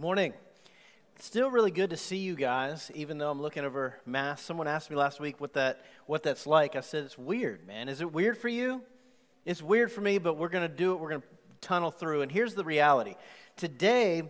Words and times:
Morning. 0.00 0.32
Still 1.18 1.50
really 1.50 1.70
good 1.70 1.90
to 1.90 1.96
see 1.98 2.16
you 2.16 2.34
guys, 2.34 2.90
even 2.94 3.18
though 3.18 3.30
I'm 3.30 3.42
looking 3.42 3.66
over 3.66 3.98
masks. 4.06 4.46
Someone 4.46 4.66
asked 4.66 4.88
me 4.88 4.96
last 4.96 5.20
week 5.20 5.42
what 5.42 5.52
that 5.52 5.84
what 6.06 6.22
that's 6.22 6.46
like. 6.46 6.74
I 6.74 6.80
said 6.80 7.04
it's 7.04 7.18
weird, 7.18 7.66
man. 7.66 7.86
Is 7.86 8.00
it 8.00 8.10
weird 8.10 8.38
for 8.38 8.48
you? 8.48 8.80
It's 9.44 9.60
weird 9.60 9.92
for 9.92 10.00
me, 10.00 10.16
but 10.16 10.38
we're 10.38 10.48
to 10.48 10.74
do 10.74 10.94
it. 10.94 11.00
We're 11.00 11.10
to 11.20 11.22
tunnel 11.60 11.90
through. 11.90 12.22
And 12.22 12.32
here's 12.32 12.54
the 12.54 12.64
reality. 12.64 13.14
Today, 13.58 14.22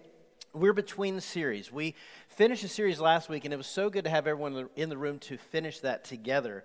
we're 0.53 0.73
between 0.73 1.15
the 1.15 1.21
series. 1.21 1.71
We 1.71 1.95
finished 2.27 2.65
a 2.65 2.69
series 2.69 2.99
last 2.99 3.29
week, 3.29 3.45
and 3.45 3.55
it 3.55 3.57
was 3.57 3.69
so 3.69 3.91
good 3.91 4.03
to 4.03 4.11
have 4.11 4.27
everyone 4.27 4.69
in 4.75 4.89
the 4.89 4.99
room 4.99 5.21
to 5.21 5.39
finish 5.39 5.79
that 5.81 6.03
together 6.03 6.65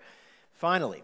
finally. 0.54 1.04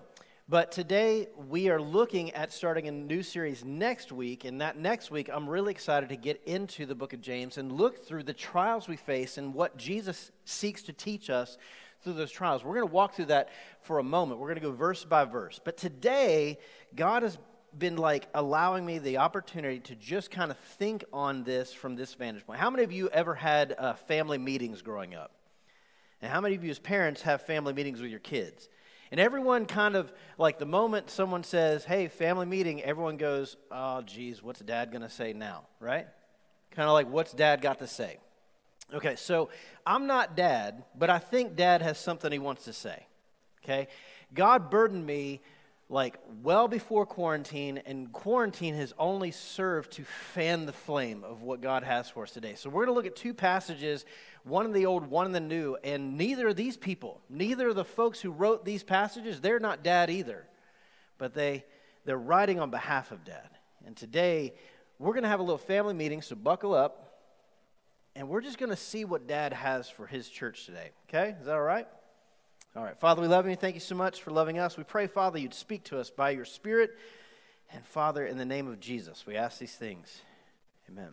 But 0.51 0.73
today 0.73 1.29
we 1.47 1.69
are 1.69 1.81
looking 1.81 2.31
at 2.31 2.51
starting 2.51 2.89
a 2.89 2.91
new 2.91 3.23
series 3.23 3.63
next 3.63 4.11
week. 4.11 4.43
And 4.43 4.59
that 4.59 4.77
next 4.77 5.09
week, 5.09 5.29
I'm 5.31 5.49
really 5.49 5.71
excited 5.71 6.09
to 6.09 6.17
get 6.17 6.41
into 6.45 6.85
the 6.85 6.93
book 6.93 7.13
of 7.13 7.21
James 7.21 7.57
and 7.57 7.71
look 7.71 8.05
through 8.05 8.23
the 8.23 8.33
trials 8.33 8.85
we 8.85 8.97
face 8.97 9.37
and 9.37 9.53
what 9.53 9.77
Jesus 9.77 10.29
seeks 10.43 10.81
to 10.81 10.91
teach 10.91 11.29
us 11.29 11.57
through 12.03 12.15
those 12.15 12.33
trials. 12.33 12.65
We're 12.65 12.75
going 12.75 12.85
to 12.89 12.93
walk 12.93 13.13
through 13.13 13.27
that 13.27 13.47
for 13.79 13.99
a 13.99 14.03
moment. 14.03 14.41
We're 14.41 14.49
going 14.49 14.59
to 14.59 14.67
go 14.67 14.73
verse 14.73 15.05
by 15.05 15.23
verse. 15.23 15.57
But 15.63 15.77
today, 15.77 16.57
God 16.95 17.23
has 17.23 17.37
been 17.77 17.95
like 17.95 18.27
allowing 18.33 18.85
me 18.85 18.99
the 18.99 19.19
opportunity 19.19 19.79
to 19.79 19.95
just 19.95 20.31
kind 20.31 20.51
of 20.51 20.57
think 20.57 21.05
on 21.13 21.45
this 21.45 21.71
from 21.71 21.95
this 21.95 22.13
vantage 22.13 22.45
point. 22.45 22.59
How 22.59 22.69
many 22.69 22.83
of 22.83 22.91
you 22.91 23.07
ever 23.07 23.35
had 23.35 23.73
uh, 23.77 23.93
family 23.93 24.37
meetings 24.37 24.81
growing 24.81 25.15
up? 25.15 25.31
And 26.21 26.29
how 26.29 26.41
many 26.41 26.55
of 26.55 26.63
you, 26.65 26.71
as 26.71 26.77
parents, 26.77 27.21
have 27.21 27.41
family 27.41 27.71
meetings 27.71 28.01
with 28.01 28.11
your 28.11 28.19
kids? 28.19 28.67
And 29.11 29.19
everyone 29.19 29.65
kind 29.65 29.95
of, 29.95 30.11
like 30.37 30.57
the 30.57 30.65
moment 30.65 31.09
someone 31.09 31.43
says, 31.43 31.83
hey, 31.83 32.07
family 32.07 32.45
meeting, 32.45 32.81
everyone 32.81 33.17
goes, 33.17 33.57
oh, 33.69 34.01
geez, 34.01 34.41
what's 34.41 34.61
dad 34.61 34.91
going 34.91 35.01
to 35.01 35.09
say 35.09 35.33
now, 35.33 35.63
right? 35.81 36.07
Kind 36.71 36.87
of 36.87 36.93
like, 36.93 37.09
what's 37.09 37.33
dad 37.33 37.61
got 37.61 37.79
to 37.79 37.87
say? 37.87 38.17
Okay, 38.93 39.15
so 39.15 39.49
I'm 39.85 40.07
not 40.07 40.35
dad, 40.35 40.83
but 40.97 41.09
I 41.09 41.19
think 41.19 41.55
dad 41.55 41.81
has 41.81 41.97
something 41.97 42.31
he 42.31 42.39
wants 42.39 42.65
to 42.65 42.73
say. 42.73 43.05
Okay? 43.63 43.87
God 44.33 44.69
burdened 44.69 45.05
me 45.05 45.41
like 45.91 46.17
well 46.41 46.69
before 46.69 47.05
quarantine, 47.05 47.81
and 47.85 48.11
quarantine 48.13 48.75
has 48.75 48.93
only 48.97 49.29
served 49.29 49.91
to 49.91 50.05
fan 50.05 50.65
the 50.65 50.71
flame 50.71 51.25
of 51.25 51.41
what 51.41 51.59
God 51.59 51.83
has 51.83 52.09
for 52.09 52.23
us 52.23 52.31
today. 52.31 52.55
So 52.55 52.69
we're 52.69 52.85
going 52.85 52.93
to 52.95 52.97
look 52.97 53.05
at 53.05 53.15
two 53.17 53.33
passages, 53.33 54.05
one 54.43 54.65
in 54.65 54.71
the 54.71 54.85
old, 54.85 55.05
one 55.05 55.25
in 55.25 55.33
the 55.33 55.41
new, 55.41 55.75
and 55.83 56.17
neither 56.17 56.47
of 56.47 56.55
these 56.55 56.77
people, 56.77 57.19
neither 57.29 57.67
of 57.69 57.75
the 57.75 57.83
folks 57.83 58.21
who 58.21 58.31
wrote 58.31 58.63
these 58.63 58.83
passages, 58.83 59.41
they're 59.41 59.59
not 59.59 59.83
dad 59.83 60.09
either, 60.09 60.47
but 61.17 61.33
they 61.33 61.65
they're 62.05 62.17
writing 62.17 62.59
on 62.59 62.71
behalf 62.71 63.11
of 63.11 63.25
dad. 63.25 63.49
And 63.85 63.95
today 63.95 64.53
we're 64.97 65.13
going 65.13 65.23
to 65.23 65.29
have 65.29 65.41
a 65.41 65.43
little 65.43 65.57
family 65.57 65.93
meeting, 65.93 66.21
so 66.21 66.37
buckle 66.37 66.73
up, 66.73 67.19
and 68.15 68.29
we're 68.29 68.41
just 68.41 68.57
going 68.57 68.69
to 68.69 68.77
see 68.77 69.03
what 69.03 69.27
dad 69.27 69.51
has 69.51 69.89
for 69.89 70.07
his 70.07 70.29
church 70.29 70.65
today. 70.65 70.91
Okay, 71.09 71.35
is 71.37 71.47
that 71.47 71.53
all 71.53 71.61
right? 71.61 71.87
All 72.73 72.83
right. 72.83 72.97
Father, 72.97 73.21
we 73.21 73.27
love 73.27 73.49
you. 73.49 73.55
Thank 73.57 73.75
you 73.75 73.81
so 73.81 73.95
much 73.95 74.21
for 74.21 74.31
loving 74.31 74.57
us. 74.57 74.77
We 74.77 74.85
pray, 74.85 75.07
Father, 75.07 75.37
you'd 75.37 75.53
speak 75.53 75.83
to 75.85 75.99
us 75.99 76.09
by 76.09 76.29
your 76.29 76.45
Spirit. 76.45 76.97
And 77.73 77.85
Father, 77.85 78.25
in 78.25 78.37
the 78.37 78.45
name 78.45 78.69
of 78.69 78.79
Jesus, 78.79 79.25
we 79.27 79.35
ask 79.35 79.59
these 79.59 79.75
things. 79.75 80.21
Amen. 80.89 81.09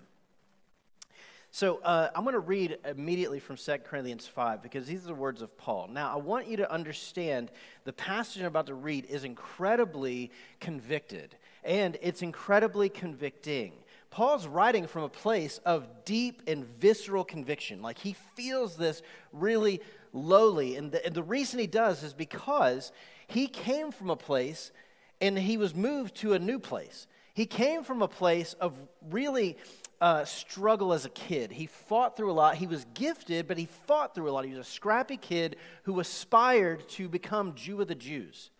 So 1.50 1.78
uh, 1.78 2.10
I'm 2.14 2.22
going 2.22 2.34
to 2.34 2.38
read 2.38 2.78
immediately 2.84 3.40
from 3.40 3.56
2 3.56 3.78
Corinthians 3.78 4.24
5 4.24 4.62
because 4.62 4.86
these 4.86 5.02
are 5.02 5.08
the 5.08 5.14
words 5.14 5.42
of 5.42 5.58
Paul. 5.58 5.88
Now, 5.90 6.12
I 6.14 6.16
want 6.18 6.46
you 6.46 6.58
to 6.58 6.72
understand 6.72 7.50
the 7.82 7.92
passage 7.92 8.40
I'm 8.42 8.46
about 8.46 8.68
to 8.68 8.74
read 8.74 9.06
is 9.06 9.24
incredibly 9.24 10.30
convicted 10.60 11.34
and 11.64 11.98
it's 12.00 12.22
incredibly 12.22 12.88
convicting. 12.88 13.72
Paul's 14.10 14.46
writing 14.46 14.86
from 14.86 15.02
a 15.02 15.08
place 15.08 15.58
of 15.64 16.04
deep 16.04 16.42
and 16.46 16.64
visceral 16.64 17.24
conviction. 17.24 17.82
Like 17.82 17.98
he 17.98 18.14
feels 18.34 18.76
this 18.76 19.02
really 19.32 19.80
lowly. 20.12 20.76
And 20.76 20.90
the, 20.92 21.04
and 21.04 21.14
the 21.14 21.22
reason 21.22 21.58
he 21.58 21.66
does 21.66 22.02
is 22.02 22.14
because 22.14 22.92
he 23.26 23.46
came 23.46 23.92
from 23.92 24.10
a 24.10 24.16
place 24.16 24.72
and 25.20 25.38
he 25.38 25.56
was 25.56 25.74
moved 25.74 26.14
to 26.16 26.32
a 26.32 26.38
new 26.38 26.58
place. 26.58 27.06
He 27.34 27.46
came 27.46 27.84
from 27.84 28.02
a 28.02 28.08
place 28.08 28.54
of 28.54 28.74
really 29.10 29.56
uh, 30.00 30.24
struggle 30.24 30.92
as 30.92 31.04
a 31.04 31.10
kid. 31.10 31.52
He 31.52 31.66
fought 31.66 32.16
through 32.16 32.30
a 32.30 32.34
lot. 32.34 32.56
He 32.56 32.66
was 32.66 32.86
gifted, 32.94 33.46
but 33.46 33.58
he 33.58 33.66
fought 33.66 34.14
through 34.14 34.30
a 34.30 34.32
lot. 34.32 34.44
He 34.44 34.50
was 34.50 34.66
a 34.66 34.70
scrappy 34.70 35.16
kid 35.16 35.56
who 35.84 36.00
aspired 36.00 36.88
to 36.90 37.08
become 37.08 37.54
Jew 37.54 37.80
of 37.80 37.88
the 37.88 37.94
Jews. 37.94 38.50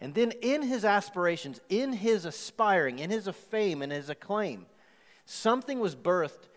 And 0.00 0.14
then, 0.14 0.32
in 0.42 0.62
his 0.62 0.84
aspirations, 0.84 1.60
in 1.70 1.94
his 1.94 2.26
aspiring, 2.26 2.98
in 2.98 3.10
his 3.10 3.28
fame 3.50 3.80
and 3.80 3.90
his 3.90 4.10
acclaim, 4.10 4.66
something 5.26 5.78
was 5.78 5.94
birthed 5.94 6.48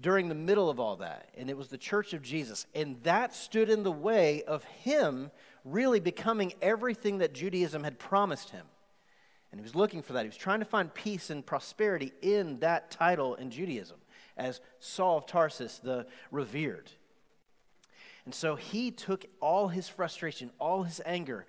during 0.00 0.28
the 0.28 0.34
middle 0.34 0.68
of 0.68 0.80
all 0.80 0.96
that, 0.96 1.28
and 1.36 1.48
it 1.48 1.56
was 1.56 1.68
the 1.68 1.78
church 1.78 2.12
of 2.12 2.22
Jesus. 2.22 2.66
And 2.74 3.00
that 3.04 3.34
stood 3.34 3.70
in 3.70 3.84
the 3.84 3.92
way 3.92 4.42
of 4.42 4.64
him 4.64 5.30
really 5.64 6.00
becoming 6.00 6.52
everything 6.60 7.18
that 7.18 7.32
Judaism 7.32 7.84
had 7.84 7.98
promised 7.98 8.50
him. 8.50 8.66
And 9.52 9.60
he 9.60 9.62
was 9.62 9.76
looking 9.76 10.02
for 10.02 10.14
that. 10.14 10.22
He 10.22 10.28
was 10.28 10.36
trying 10.36 10.58
to 10.58 10.64
find 10.64 10.92
peace 10.92 11.30
and 11.30 11.46
prosperity 11.46 12.12
in 12.22 12.58
that 12.58 12.90
title 12.90 13.36
in 13.36 13.50
Judaism 13.50 13.98
as 14.36 14.60
Saul 14.80 15.18
of 15.18 15.26
Tarsus, 15.26 15.78
the 15.78 16.06
revered. 16.32 16.90
And 18.24 18.34
so 18.34 18.56
he 18.56 18.90
took 18.90 19.26
all 19.40 19.68
his 19.68 19.88
frustration, 19.88 20.50
all 20.58 20.82
his 20.82 21.00
anger, 21.06 21.46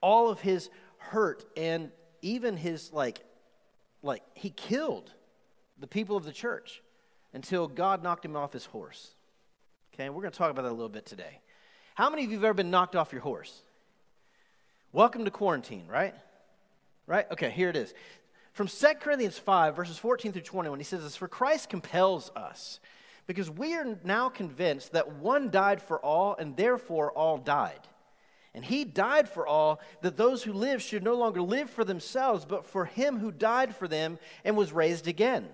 all 0.00 0.30
of 0.30 0.40
his 0.40 0.68
hurt, 0.98 1.44
and 1.56 1.92
even 2.22 2.56
his, 2.56 2.92
like, 2.92 3.20
like 4.02 4.22
he 4.34 4.50
killed 4.50 5.12
the 5.78 5.86
people 5.86 6.16
of 6.16 6.24
the 6.24 6.32
church 6.32 6.82
until 7.32 7.66
God 7.68 8.02
knocked 8.02 8.24
him 8.24 8.36
off 8.36 8.52
his 8.52 8.66
horse. 8.66 9.10
Okay, 9.92 10.08
we're 10.08 10.22
going 10.22 10.32
to 10.32 10.38
talk 10.38 10.50
about 10.50 10.62
that 10.62 10.70
a 10.70 10.72
little 10.72 10.88
bit 10.88 11.06
today. 11.06 11.40
How 11.94 12.10
many 12.10 12.24
of 12.24 12.30
you 12.30 12.36
have 12.38 12.44
ever 12.44 12.54
been 12.54 12.70
knocked 12.70 12.96
off 12.96 13.12
your 13.12 13.22
horse? 13.22 13.62
Welcome 14.92 15.24
to 15.24 15.30
quarantine, 15.30 15.86
right? 15.88 16.14
Right? 17.06 17.30
Okay, 17.30 17.50
here 17.50 17.68
it 17.68 17.76
is. 17.76 17.94
From 18.52 18.68
2 18.68 18.86
Corinthians 19.00 19.38
5, 19.38 19.74
verses 19.74 19.98
14 19.98 20.32
through 20.32 20.42
21, 20.42 20.78
he 20.78 20.84
says 20.84 21.02
this 21.02 21.16
For 21.16 21.28
Christ 21.28 21.68
compels 21.68 22.30
us, 22.36 22.78
because 23.26 23.50
we 23.50 23.74
are 23.74 23.98
now 24.04 24.28
convinced 24.28 24.92
that 24.92 25.14
one 25.14 25.50
died 25.50 25.82
for 25.82 25.98
all, 25.98 26.36
and 26.38 26.56
therefore 26.56 27.10
all 27.12 27.38
died. 27.38 27.80
And 28.54 28.64
he 28.64 28.84
died 28.84 29.28
for 29.28 29.46
all, 29.46 29.80
that 30.02 30.16
those 30.16 30.44
who 30.44 30.52
live 30.52 30.80
should 30.80 31.02
no 31.02 31.14
longer 31.14 31.42
live 31.42 31.68
for 31.68 31.84
themselves, 31.84 32.44
but 32.44 32.64
for 32.64 32.84
him 32.84 33.18
who 33.18 33.32
died 33.32 33.74
for 33.74 33.88
them 33.88 34.18
and 34.44 34.56
was 34.56 34.72
raised 34.72 35.08
again. 35.08 35.48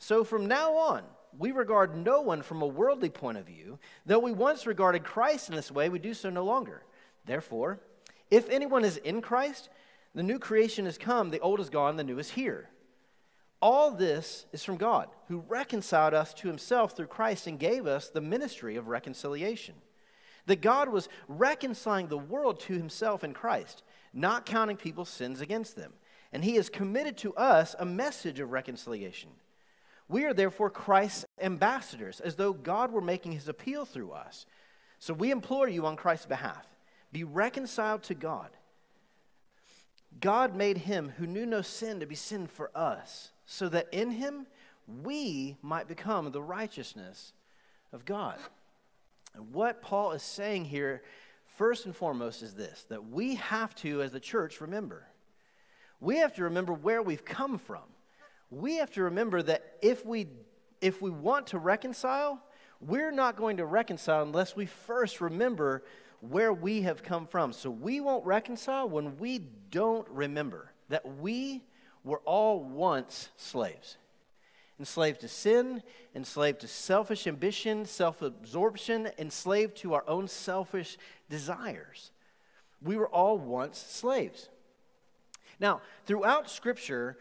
So 0.00 0.24
from 0.24 0.46
now 0.46 0.74
on, 0.74 1.04
we 1.38 1.52
regard 1.52 1.94
no 1.94 2.22
one 2.22 2.42
from 2.42 2.62
a 2.62 2.66
worldly 2.66 3.10
point 3.10 3.38
of 3.38 3.46
view. 3.46 3.78
Though 4.06 4.18
we 4.18 4.32
once 4.32 4.66
regarded 4.66 5.04
Christ 5.04 5.48
in 5.50 5.54
this 5.54 5.70
way, 5.70 5.88
we 5.88 5.98
do 5.98 6.14
so 6.14 6.30
no 6.30 6.42
longer. 6.42 6.82
Therefore, 7.26 7.78
if 8.30 8.48
anyone 8.48 8.84
is 8.84 8.96
in 8.96 9.20
Christ, 9.20 9.68
the 10.14 10.22
new 10.22 10.38
creation 10.38 10.86
has 10.86 10.98
come, 10.98 11.30
the 11.30 11.40
old 11.40 11.60
is 11.60 11.68
gone, 11.68 11.96
the 11.96 12.02
new 12.02 12.18
is 12.18 12.30
here. 12.30 12.70
All 13.60 13.90
this 13.90 14.46
is 14.52 14.64
from 14.64 14.78
God, 14.78 15.08
who 15.28 15.44
reconciled 15.46 16.14
us 16.14 16.32
to 16.34 16.48
himself 16.48 16.96
through 16.96 17.08
Christ 17.08 17.46
and 17.46 17.58
gave 17.58 17.86
us 17.86 18.08
the 18.08 18.22
ministry 18.22 18.76
of 18.76 18.88
reconciliation. 18.88 19.74
That 20.46 20.62
God 20.62 20.88
was 20.88 21.10
reconciling 21.28 22.08
the 22.08 22.16
world 22.16 22.58
to 22.60 22.72
himself 22.72 23.22
in 23.22 23.34
Christ, 23.34 23.82
not 24.14 24.46
counting 24.46 24.78
people's 24.78 25.10
sins 25.10 25.42
against 25.42 25.76
them. 25.76 25.92
And 26.32 26.42
he 26.42 26.54
has 26.54 26.70
committed 26.70 27.18
to 27.18 27.34
us 27.34 27.76
a 27.78 27.84
message 27.84 28.40
of 28.40 28.50
reconciliation. 28.50 29.30
We 30.10 30.24
are 30.24 30.34
therefore 30.34 30.70
Christ's 30.70 31.24
ambassadors, 31.40 32.18
as 32.18 32.34
though 32.34 32.52
God 32.52 32.90
were 32.90 33.00
making 33.00 33.30
his 33.30 33.48
appeal 33.48 33.84
through 33.84 34.10
us. 34.10 34.44
So 34.98 35.14
we 35.14 35.30
implore 35.30 35.68
you 35.68 35.86
on 35.86 35.94
Christ's 35.94 36.26
behalf 36.26 36.66
be 37.12 37.22
reconciled 37.24 38.02
to 38.04 38.14
God. 38.14 38.50
God 40.20 40.54
made 40.54 40.78
him 40.78 41.12
who 41.16 41.26
knew 41.26 41.46
no 41.46 41.62
sin 41.62 42.00
to 42.00 42.06
be 42.06 42.16
sin 42.16 42.48
for 42.48 42.76
us, 42.76 43.30
so 43.46 43.68
that 43.68 43.88
in 43.92 44.10
him 44.10 44.46
we 45.02 45.56
might 45.62 45.86
become 45.86 46.30
the 46.30 46.42
righteousness 46.42 47.32
of 47.92 48.04
God. 48.04 48.38
And 49.34 49.52
what 49.52 49.80
Paul 49.80 50.12
is 50.12 50.24
saying 50.24 50.64
here, 50.64 51.02
first 51.56 51.86
and 51.86 51.94
foremost, 51.94 52.42
is 52.42 52.54
this 52.54 52.84
that 52.88 53.10
we 53.10 53.36
have 53.36 53.76
to, 53.76 54.02
as 54.02 54.10
the 54.10 54.18
church, 54.18 54.60
remember. 54.60 55.06
We 56.00 56.16
have 56.16 56.34
to 56.34 56.44
remember 56.44 56.72
where 56.72 57.02
we've 57.02 57.24
come 57.24 57.58
from 57.58 57.82
we 58.50 58.76
have 58.76 58.90
to 58.92 59.04
remember 59.04 59.42
that 59.42 59.76
if 59.80 60.04
we 60.04 60.28
if 60.80 61.02
we 61.02 61.10
want 61.10 61.48
to 61.48 61.58
reconcile, 61.58 62.42
we're 62.80 63.10
not 63.10 63.36
going 63.36 63.58
to 63.58 63.66
reconcile 63.66 64.22
unless 64.22 64.56
we 64.56 64.66
first 64.66 65.20
remember 65.20 65.84
where 66.20 66.52
we 66.52 66.82
have 66.82 67.02
come 67.02 67.26
from. 67.26 67.52
So 67.52 67.70
we 67.70 68.00
won't 68.00 68.24
reconcile 68.24 68.88
when 68.88 69.18
we 69.18 69.40
don't 69.70 70.08
remember 70.08 70.72
that 70.88 71.18
we 71.18 71.62
were 72.04 72.20
all 72.24 72.62
once 72.62 73.28
slaves. 73.36 73.96
Enslaved 74.78 75.20
to 75.20 75.28
sin, 75.28 75.82
enslaved 76.14 76.60
to 76.60 76.68
selfish 76.68 77.26
ambition, 77.26 77.84
self 77.84 78.22
absorption, 78.22 79.10
enslaved 79.18 79.76
to 79.76 79.92
our 79.92 80.04
own 80.08 80.26
selfish 80.26 80.96
desires. 81.28 82.10
We 82.82 82.96
were 82.96 83.08
all 83.08 83.36
once 83.36 83.78
slaves. 83.78 84.48
Now, 85.60 85.82
throughout 86.06 86.48
Scripture, 86.48 87.18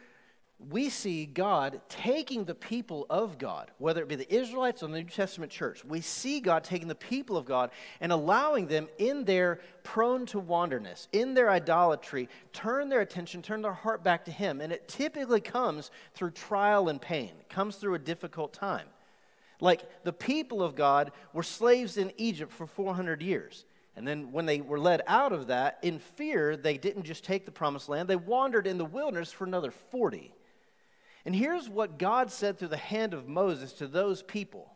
we 0.67 0.89
see 0.89 1.25
God 1.25 1.79
taking 1.87 2.43
the 2.43 2.55
people 2.55 3.05
of 3.09 3.37
God, 3.37 3.71
whether 3.77 4.01
it 4.01 4.09
be 4.09 4.15
the 4.15 4.33
Israelites 4.33 4.83
or 4.83 4.87
the 4.87 4.97
New 4.97 5.05
Testament 5.05 5.51
church, 5.51 5.85
we 5.85 6.01
see 6.01 6.41
God 6.41 6.65
taking 6.65 6.89
the 6.89 6.95
people 6.95 7.37
of 7.37 7.45
God 7.45 7.71
and 8.01 8.11
allowing 8.11 8.67
them 8.67 8.89
in 8.97 9.23
their 9.23 9.61
prone 9.83 10.25
to 10.27 10.39
wanderness, 10.39 11.07
in 11.13 11.33
their 11.33 11.49
idolatry, 11.49 12.27
turn 12.51 12.89
their 12.89 12.99
attention, 12.99 13.41
turn 13.41 13.61
their 13.61 13.71
heart 13.71 14.03
back 14.03 14.25
to 14.25 14.31
Him. 14.31 14.59
And 14.59 14.73
it 14.73 14.89
typically 14.89 15.39
comes 15.39 15.91
through 16.13 16.31
trial 16.31 16.89
and 16.89 17.01
pain, 17.01 17.31
it 17.39 17.49
comes 17.49 17.77
through 17.77 17.93
a 17.93 17.99
difficult 17.99 18.51
time. 18.51 18.87
Like 19.61 19.83
the 20.03 20.13
people 20.13 20.61
of 20.61 20.75
God 20.75 21.11
were 21.31 21.43
slaves 21.43 21.97
in 21.97 22.11
Egypt 22.17 22.51
for 22.51 22.67
400 22.67 23.21
years. 23.21 23.65
And 23.95 24.07
then 24.07 24.31
when 24.31 24.45
they 24.45 24.61
were 24.61 24.79
led 24.79 25.01
out 25.07 25.33
of 25.33 25.47
that, 25.47 25.79
in 25.81 25.99
fear, 25.99 26.55
they 26.55 26.77
didn't 26.77 27.03
just 27.03 27.23
take 27.23 27.45
the 27.45 27.51
promised 27.51 27.89
land, 27.89 28.09
they 28.09 28.15
wandered 28.15 28.67
in 28.67 28.77
the 28.77 28.85
wilderness 28.85 29.31
for 29.31 29.45
another 29.45 29.71
40. 29.71 30.33
And 31.25 31.35
here's 31.35 31.69
what 31.69 31.99
God 31.99 32.31
said 32.31 32.57
through 32.57 32.69
the 32.69 32.77
hand 32.77 33.13
of 33.13 33.27
Moses 33.27 33.73
to 33.73 33.87
those 33.87 34.23
people. 34.23 34.75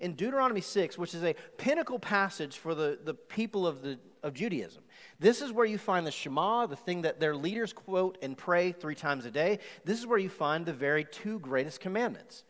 In 0.00 0.14
Deuteronomy 0.14 0.60
6, 0.60 0.98
which 0.98 1.14
is 1.14 1.22
a 1.22 1.34
pinnacle 1.56 1.98
passage 1.98 2.58
for 2.58 2.74
the, 2.74 2.98
the 3.02 3.14
people 3.14 3.66
of, 3.66 3.82
the, 3.82 3.98
of 4.22 4.34
Judaism, 4.34 4.82
this 5.20 5.40
is 5.40 5.52
where 5.52 5.66
you 5.66 5.78
find 5.78 6.06
the 6.06 6.10
Shema, 6.10 6.66
the 6.66 6.76
thing 6.76 7.02
that 7.02 7.20
their 7.20 7.36
leaders 7.36 7.72
quote 7.72 8.18
and 8.22 8.36
pray 8.36 8.72
three 8.72 8.94
times 8.94 9.24
a 9.24 9.30
day. 9.30 9.60
This 9.84 9.98
is 9.98 10.06
where 10.06 10.18
you 10.18 10.28
find 10.28 10.66
the 10.66 10.72
very 10.72 11.04
two 11.04 11.38
greatest 11.38 11.80
commandments. 11.80 12.44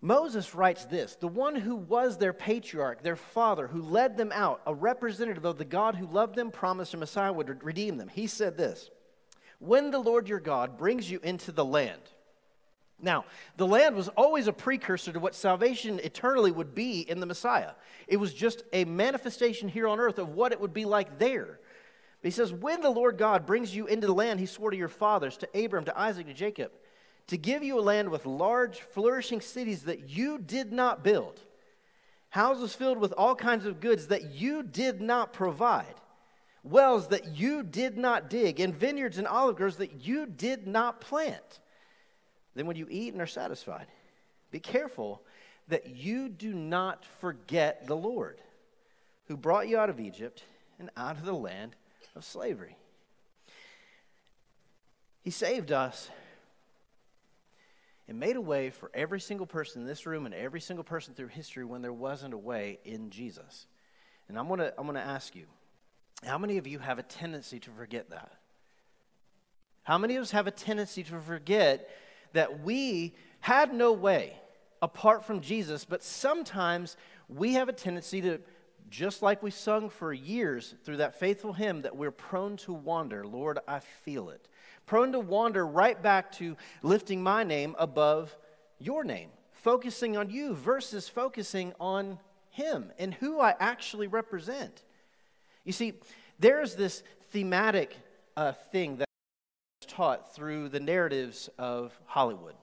Moses 0.00 0.54
writes 0.54 0.84
this 0.84 1.16
The 1.16 1.28
one 1.28 1.54
who 1.54 1.76
was 1.76 2.18
their 2.18 2.32
patriarch, 2.32 3.02
their 3.02 3.16
father, 3.16 3.66
who 3.66 3.82
led 3.82 4.16
them 4.16 4.30
out, 4.32 4.62
a 4.66 4.74
representative 4.74 5.44
of 5.44 5.58
the 5.58 5.64
God 5.64 5.96
who 5.96 6.06
loved 6.06 6.36
them, 6.36 6.50
promised 6.50 6.94
a 6.94 6.96
Messiah 6.96 7.32
would 7.32 7.64
redeem 7.64 7.96
them. 7.96 8.08
He 8.08 8.26
said 8.26 8.56
this 8.56 8.90
when 9.58 9.90
the 9.90 9.98
Lord 9.98 10.28
your 10.28 10.40
God 10.40 10.76
brings 10.76 11.10
you 11.10 11.20
into 11.22 11.52
the 11.52 11.64
land. 11.64 12.00
Now, 13.00 13.26
the 13.56 13.66
land 13.66 13.94
was 13.94 14.08
always 14.08 14.48
a 14.48 14.52
precursor 14.52 15.12
to 15.12 15.20
what 15.20 15.34
salvation 15.34 16.00
eternally 16.02 16.50
would 16.50 16.74
be 16.74 17.00
in 17.00 17.20
the 17.20 17.26
Messiah. 17.26 17.72
It 18.08 18.16
was 18.16 18.32
just 18.32 18.62
a 18.72 18.84
manifestation 18.86 19.68
here 19.68 19.86
on 19.86 20.00
earth 20.00 20.18
of 20.18 20.30
what 20.30 20.52
it 20.52 20.60
would 20.60 20.72
be 20.72 20.86
like 20.86 21.18
there. 21.18 21.60
But 22.22 22.28
he 22.28 22.30
says, 22.30 22.52
When 22.52 22.80
the 22.80 22.90
Lord 22.90 23.18
God 23.18 23.44
brings 23.44 23.76
you 23.76 23.86
into 23.86 24.06
the 24.06 24.14
land 24.14 24.40
he 24.40 24.46
swore 24.46 24.70
to 24.70 24.76
your 24.76 24.88
fathers, 24.88 25.36
to 25.38 25.64
Abram, 25.64 25.84
to 25.84 25.98
Isaac, 25.98 26.26
to 26.26 26.34
Jacob, 26.34 26.72
to 27.26 27.36
give 27.36 27.62
you 27.62 27.78
a 27.78 27.82
land 27.82 28.08
with 28.08 28.24
large, 28.24 28.80
flourishing 28.80 29.42
cities 29.42 29.82
that 29.82 30.08
you 30.08 30.38
did 30.38 30.72
not 30.72 31.04
build, 31.04 31.40
houses 32.30 32.74
filled 32.74 32.98
with 32.98 33.12
all 33.18 33.34
kinds 33.34 33.66
of 33.66 33.80
goods 33.80 34.06
that 34.06 34.30
you 34.30 34.62
did 34.62 35.02
not 35.02 35.34
provide 35.34 35.94
wells 36.66 37.08
that 37.08 37.36
you 37.36 37.62
did 37.62 37.96
not 37.96 38.30
dig, 38.30 38.60
and 38.60 38.74
vineyards 38.74 39.18
and 39.18 39.26
olive 39.26 39.56
groves 39.56 39.76
that 39.76 40.06
you 40.06 40.26
did 40.26 40.66
not 40.66 41.00
plant. 41.00 41.60
Then, 42.54 42.66
when 42.66 42.76
you 42.76 42.86
eat 42.90 43.12
and 43.12 43.22
are 43.22 43.26
satisfied, 43.26 43.86
be 44.50 44.60
careful 44.60 45.22
that 45.68 45.88
you 45.88 46.28
do 46.28 46.52
not 46.54 47.04
forget 47.20 47.86
the 47.86 47.96
Lord 47.96 48.40
who 49.28 49.36
brought 49.36 49.68
you 49.68 49.78
out 49.78 49.90
of 49.90 50.00
Egypt 50.00 50.44
and 50.78 50.90
out 50.96 51.16
of 51.16 51.24
the 51.24 51.32
land 51.32 51.74
of 52.14 52.24
slavery. 52.24 52.76
He 55.22 55.30
saved 55.30 55.72
us 55.72 56.08
and 58.08 58.20
made 58.20 58.36
a 58.36 58.40
way 58.40 58.70
for 58.70 58.90
every 58.94 59.20
single 59.20 59.46
person 59.46 59.82
in 59.82 59.88
this 59.88 60.06
room 60.06 60.26
and 60.26 60.34
every 60.34 60.60
single 60.60 60.84
person 60.84 61.14
through 61.14 61.28
history 61.28 61.64
when 61.64 61.82
there 61.82 61.92
wasn't 61.92 62.32
a 62.32 62.38
way 62.38 62.78
in 62.84 63.10
Jesus. 63.10 63.66
And 64.28 64.38
I'm 64.38 64.46
going 64.46 64.60
to 64.60 64.72
I'm 64.78 64.86
going 64.86 64.94
to 64.94 65.00
ask 65.00 65.34
you 65.34 65.46
how 66.24 66.38
many 66.38 66.58
of 66.58 66.66
you 66.66 66.78
have 66.78 66.98
a 66.98 67.02
tendency 67.02 67.58
to 67.60 67.70
forget 67.70 68.10
that? 68.10 68.32
How 69.82 69.98
many 69.98 70.16
of 70.16 70.22
us 70.22 70.30
have 70.32 70.46
a 70.46 70.50
tendency 70.50 71.02
to 71.04 71.20
forget 71.20 71.88
that 72.32 72.60
we 72.60 73.14
had 73.40 73.72
no 73.72 73.92
way 73.92 74.36
apart 74.82 75.24
from 75.24 75.40
Jesus, 75.40 75.84
but 75.84 76.02
sometimes 76.02 76.96
we 77.28 77.54
have 77.54 77.68
a 77.68 77.72
tendency 77.72 78.20
to, 78.20 78.40
just 78.90 79.22
like 79.22 79.42
we 79.42 79.50
sung 79.50 79.88
for 79.88 80.12
years 80.12 80.74
through 80.84 80.98
that 80.98 81.18
faithful 81.18 81.52
hymn, 81.52 81.82
that 81.82 81.96
we're 81.96 82.10
prone 82.10 82.56
to 82.58 82.72
wander. 82.72 83.26
Lord, 83.26 83.58
I 83.66 83.78
feel 83.78 84.30
it. 84.30 84.48
Prone 84.86 85.12
to 85.12 85.20
wander 85.20 85.66
right 85.66 86.00
back 86.00 86.32
to 86.32 86.56
lifting 86.82 87.22
my 87.22 87.42
name 87.44 87.74
above 87.78 88.36
your 88.78 89.04
name, 89.04 89.30
focusing 89.52 90.16
on 90.16 90.30
you 90.30 90.54
versus 90.54 91.08
focusing 91.08 91.72
on 91.80 92.18
Him 92.50 92.92
and 92.98 93.14
who 93.14 93.40
I 93.40 93.54
actually 93.58 94.06
represent. 94.06 94.82
You 95.66 95.72
see, 95.72 95.94
there's 96.38 96.76
this 96.76 97.02
thematic 97.32 97.94
uh, 98.36 98.52
thing 98.70 98.98
that 98.98 99.08
is 99.82 99.88
taught 99.88 100.32
through 100.32 100.68
the 100.68 100.78
narratives 100.78 101.50
of 101.58 101.98
Hollywood. 102.06 102.54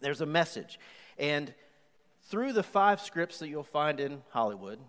There's 0.00 0.20
a 0.20 0.26
message. 0.26 0.80
And 1.16 1.54
through 2.24 2.52
the 2.52 2.64
five 2.64 3.00
scripts 3.00 3.38
that 3.38 3.48
you'll 3.48 3.62
find 3.62 4.00
in 4.00 4.22
Hollywood, 4.30 4.80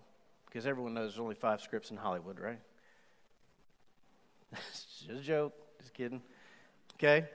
because 0.46 0.66
everyone 0.66 0.92
knows 0.92 1.12
there's 1.12 1.20
only 1.20 1.36
five 1.36 1.60
scripts 1.60 1.92
in 1.92 1.96
Hollywood, 1.96 2.40
right? 2.40 2.58
just 5.08 5.08
a 5.08 5.22
joke, 5.22 5.54
just 5.80 5.94
kidding. 5.94 6.22
Okay? 6.94 7.28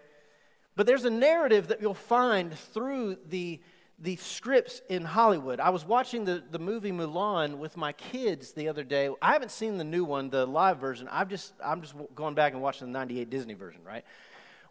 But 0.76 0.88
there's 0.88 1.06
a 1.06 1.10
narrative 1.10 1.70
that 1.70 1.82
you'll 1.82 1.94
find 1.94 2.54
through 2.54 3.16
the 3.30 3.62
the 4.02 4.16
scripts 4.16 4.82
in 4.90 5.06
Hollywood. 5.06 5.60
I 5.60 5.70
was 5.70 5.86
watching 5.86 6.26
the, 6.26 6.44
the 6.50 6.58
movie 6.58 6.92
Mulan 6.92 7.58
with 7.58 7.78
my 7.78 7.94
kids 7.94 8.52
the 8.54 8.68
other 8.68 8.84
day. 8.84 9.10
I 9.22 9.34
haven't 9.34 9.52
seen 9.52 9.78
the 9.78 9.84
new 9.84 10.04
one, 10.04 10.32
the 10.32 10.46
live 10.46 10.80
version. 10.80 11.08
I've 11.12 11.30
just, 11.30 11.54
I'm 11.64 11.82
just 11.82 11.94
going 12.16 12.34
back 12.34 12.54
and 12.54 12.62
watching 12.64 12.88
the 12.88 12.94
98 12.94 13.30
Disney 13.30 13.54
version, 13.54 13.82
right? 13.86 14.04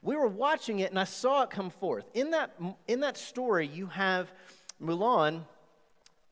We 0.03 0.17
were 0.17 0.27
watching 0.27 0.81
it 0.81 0.91
and 0.91 0.99
I 0.99 1.05
saw 1.05 1.43
it 1.43 1.51
come 1.51 1.71
forth. 1.71 2.05
In 2.13 2.33
that, 2.33 2.57
in 2.89 3.01
that 3.01 3.17
story, 3.17 3.69
you 3.69 3.87
have 3.87 4.33
Mulan, 4.83 5.43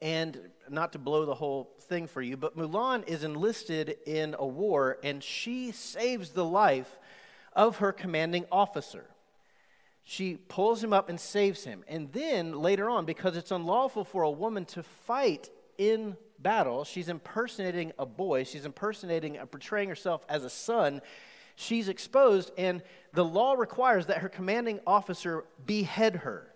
and 0.03 0.41
not 0.69 0.93
to 0.93 0.99
blow 0.99 1.25
the 1.25 1.35
whole 1.35 1.71
thing 1.83 2.09
for 2.09 2.21
you, 2.21 2.37
but 2.37 2.57
Mulan 2.57 3.07
is 3.09 3.23
enlisted 3.23 3.97
in 4.07 4.35
a 4.39 4.47
war 4.47 4.99
and 5.05 5.23
she 5.23 5.71
saves 5.71 6.31
the 6.31 6.45
life 6.45 6.99
of 7.53 7.77
her 7.77 7.93
commanding 7.93 8.45
officer 8.51 9.05
she 10.11 10.37
pulls 10.49 10.83
him 10.83 10.95
up 10.95 11.11
and 11.11 11.21
saves 11.21 11.65
him. 11.65 11.85
And 11.87 12.11
then 12.15 12.53
later 12.63 12.89
on, 12.89 13.05
because 13.05 13.37
it's 13.37 13.51
unlawful 13.51 14.05
for 14.05 14.23
a 14.23 14.31
woman 14.31 14.65
to 14.65 14.83
fight 14.83 15.51
in 15.77 16.17
battle, 16.39 16.85
she's 16.85 17.11
impersonating 17.11 17.93
a 17.99 18.07
boy, 18.07 18.45
she's 18.45 18.65
impersonating 18.65 19.37
and 19.37 19.51
portraying 19.51 19.91
herself 19.91 20.25
as 20.27 20.45
a 20.45 20.51
son. 20.51 21.03
She's 21.57 21.91
exposed, 21.91 22.53
and 22.57 22.81
the 23.13 23.25
law 23.25 23.53
requires 23.53 24.07
that 24.07 24.23
her 24.23 24.31
commanding 24.31 24.81
officer 24.87 25.45
behead 25.67 26.17
her, 26.17 26.55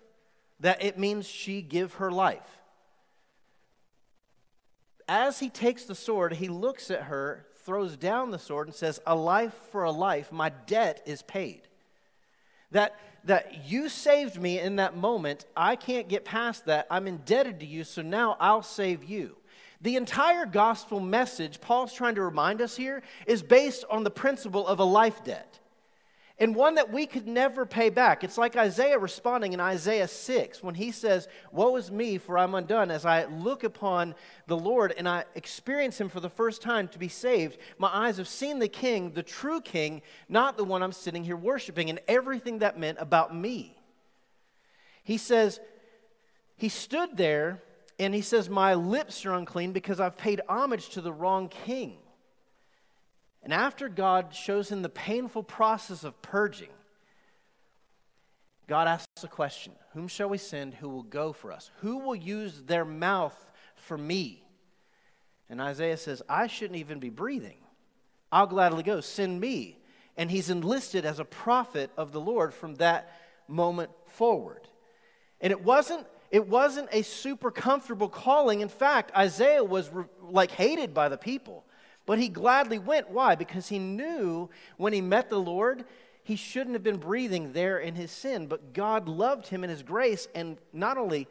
that 0.59 0.83
it 0.83 0.97
means 0.97 1.27
she 1.27 1.61
give 1.61 1.93
her 1.95 2.09
life. 2.09 2.57
As 5.07 5.37
he 5.37 5.51
takes 5.51 5.83
the 5.83 5.93
sword, 5.93 6.33
he 6.33 6.47
looks 6.47 6.89
at 6.89 7.03
her, 7.03 7.45
throws 7.57 7.97
down 7.97 8.31
the 8.31 8.39
sword, 8.39 8.67
and 8.67 8.75
says, 8.75 8.99
A 9.05 9.15
life 9.15 9.53
for 9.71 9.83
a 9.83 9.91
life, 9.91 10.31
my 10.31 10.49
debt 10.49 11.03
is 11.05 11.21
paid. 11.21 11.67
That 12.71 12.99
that 13.25 13.65
you 13.69 13.89
saved 13.89 14.41
me 14.41 14.59
in 14.59 14.77
that 14.77 14.97
moment. 14.97 15.45
I 15.55 15.75
can't 15.75 16.07
get 16.07 16.25
past 16.25 16.65
that. 16.65 16.87
I'm 16.89 17.07
indebted 17.07 17.59
to 17.61 17.65
you, 17.65 17.83
so 17.83 18.01
now 18.01 18.35
I'll 18.39 18.63
save 18.63 19.03
you. 19.03 19.37
The 19.81 19.95
entire 19.97 20.45
gospel 20.45 20.99
message 20.99 21.59
Paul's 21.59 21.93
trying 21.93 22.15
to 22.15 22.21
remind 22.21 22.61
us 22.61 22.75
here 22.75 23.03
is 23.25 23.43
based 23.43 23.83
on 23.89 24.03
the 24.03 24.11
principle 24.11 24.65
of 24.65 24.79
a 24.79 24.83
life 24.85 25.23
debt 25.23 25.59
and 26.39 26.55
one 26.55 26.75
that 26.75 26.91
we 26.91 27.05
could 27.05 27.27
never 27.27 27.65
pay 27.65 27.89
back. 27.89 28.23
It's 28.23 28.39
like 28.39 28.55
Isaiah 28.55 28.97
responding 28.97 29.53
in 29.53 29.59
Isaiah 29.59 30.07
6 30.07 30.63
when 30.63 30.73
he 30.73 30.91
says, 30.91 31.27
Woe 31.51 31.75
is 31.75 31.91
me, 31.91 32.17
for 32.17 32.37
I'm 32.37 32.55
undone. 32.55 32.89
As 32.89 33.05
I 33.05 33.25
look 33.25 33.63
upon 33.63 34.15
the 34.47 34.57
Lord 34.57 34.93
and 34.97 35.07
I 35.07 35.25
experience 35.35 36.01
him 36.01 36.09
for 36.09 36.19
the 36.19 36.29
first 36.29 36.63
time 36.63 36.87
to 36.89 36.99
be 36.99 37.07
saved, 37.07 37.59
my 37.77 37.87
eyes 37.87 38.17
have 38.17 38.27
seen 38.27 38.57
the 38.57 38.67
King, 38.67 39.11
the 39.11 39.21
true 39.21 39.61
King, 39.61 40.01
not 40.27 40.57
the 40.57 40.63
one 40.63 40.81
I'm 40.81 40.91
sitting 40.91 41.23
here 41.23 41.37
worshiping, 41.37 41.91
and 41.91 41.99
everything 42.07 42.59
that 42.59 42.79
meant 42.79 42.97
about 42.99 43.35
me. 43.35 43.77
He 45.03 45.17
says, 45.17 45.59
He 46.55 46.69
stood 46.69 47.15
there 47.15 47.61
and 47.99 48.13
he 48.13 48.21
says, 48.21 48.49
My 48.49 48.73
lips 48.73 49.23
are 49.25 49.33
unclean 49.33 49.71
because 49.71 49.99
I've 49.99 50.17
paid 50.17 50.41
homage 50.49 50.89
to 50.89 51.01
the 51.01 51.13
wrong 51.13 51.47
king. 51.49 51.99
And 53.43 53.53
after 53.53 53.89
God 53.89 54.33
shows 54.33 54.69
him 54.69 54.81
the 54.81 54.89
painful 54.89 55.43
process 55.43 56.03
of 56.03 56.21
purging, 56.21 56.69
God 58.67 58.87
asks 58.87 59.23
a 59.23 59.27
question 59.27 59.73
Whom 59.93 60.07
shall 60.07 60.29
we 60.29 60.37
send 60.37 60.73
who 60.73 60.89
will 60.89 61.03
go 61.03 61.33
for 61.33 61.51
us? 61.51 61.69
Who 61.81 61.99
will 61.99 62.15
use 62.15 62.63
their 62.65 62.85
mouth 62.85 63.35
for 63.75 63.97
me? 63.97 64.43
And 65.49 65.61
Isaiah 65.61 65.97
says, 65.97 66.21
I 66.29 66.47
shouldn't 66.47 66.79
even 66.79 66.99
be 66.99 67.09
breathing. 67.09 67.57
I'll 68.31 68.47
gladly 68.47 68.81
go. 68.81 69.01
Send 69.01 69.39
me. 69.39 69.77
And 70.15 70.31
he's 70.31 70.49
enlisted 70.49 71.05
as 71.05 71.19
a 71.19 71.25
prophet 71.25 71.91
of 71.97 72.11
the 72.11 72.21
Lord 72.21 72.53
from 72.53 72.75
that 72.75 73.11
moment 73.47 73.91
forward. 74.07 74.67
And 75.41 75.51
it 75.51 75.61
wasn't 75.61 76.07
it 76.31 76.47
wasn't 76.47 76.89
a 76.91 77.03
super 77.03 77.51
comfortable 77.51 78.09
calling. 78.09 78.61
In 78.61 78.69
fact, 78.69 79.15
Isaiah 79.15 79.63
was 79.63 79.91
like 80.19 80.49
hated 80.49 80.91
by 80.91 81.07
the 81.07 81.17
people. 81.17 81.63
But 82.05 82.19
he 82.19 82.27
gladly 82.27 82.79
went. 82.79 83.09
Why? 83.09 83.35
Because 83.35 83.69
he 83.69 83.79
knew 83.79 84.49
when 84.77 84.93
he 84.93 85.01
met 85.01 85.29
the 85.29 85.39
Lord, 85.39 85.85
he 86.23 86.35
shouldn't 86.35 86.73
have 86.73 86.83
been 86.83 86.97
breathing 86.97 87.53
there 87.53 87.79
in 87.79 87.95
his 87.95 88.11
sin, 88.11 88.47
but 88.47 88.73
God 88.73 89.07
loved 89.07 89.47
him 89.47 89.63
in 89.63 89.69
his 89.69 89.83
grace 89.83 90.27
and 90.33 90.57
not 90.71 90.97
only, 90.97 91.27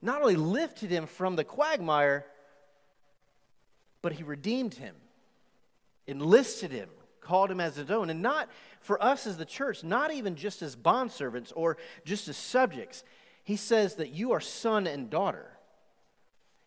not 0.00 0.22
only 0.22 0.36
lifted 0.36 0.90
him 0.90 1.06
from 1.06 1.36
the 1.36 1.44
quagmire, 1.44 2.26
but 4.02 4.12
he 4.12 4.22
redeemed 4.22 4.74
him, 4.74 4.94
enlisted 6.06 6.70
him, 6.70 6.88
called 7.20 7.50
him 7.50 7.60
as 7.60 7.76
his 7.76 7.90
own. 7.90 8.08
And 8.08 8.22
not 8.22 8.48
for 8.80 9.02
us 9.02 9.26
as 9.26 9.36
the 9.36 9.44
church, 9.44 9.84
not 9.84 10.10
even 10.12 10.36
just 10.36 10.62
as 10.62 10.74
bondservants 10.74 11.52
or 11.54 11.76
just 12.04 12.28
as 12.28 12.36
subjects. 12.36 13.04
He 13.44 13.56
says 13.56 13.96
that 13.96 14.10
you 14.10 14.32
are 14.32 14.40
son 14.40 14.86
and 14.86 15.10
daughter. 15.10 15.50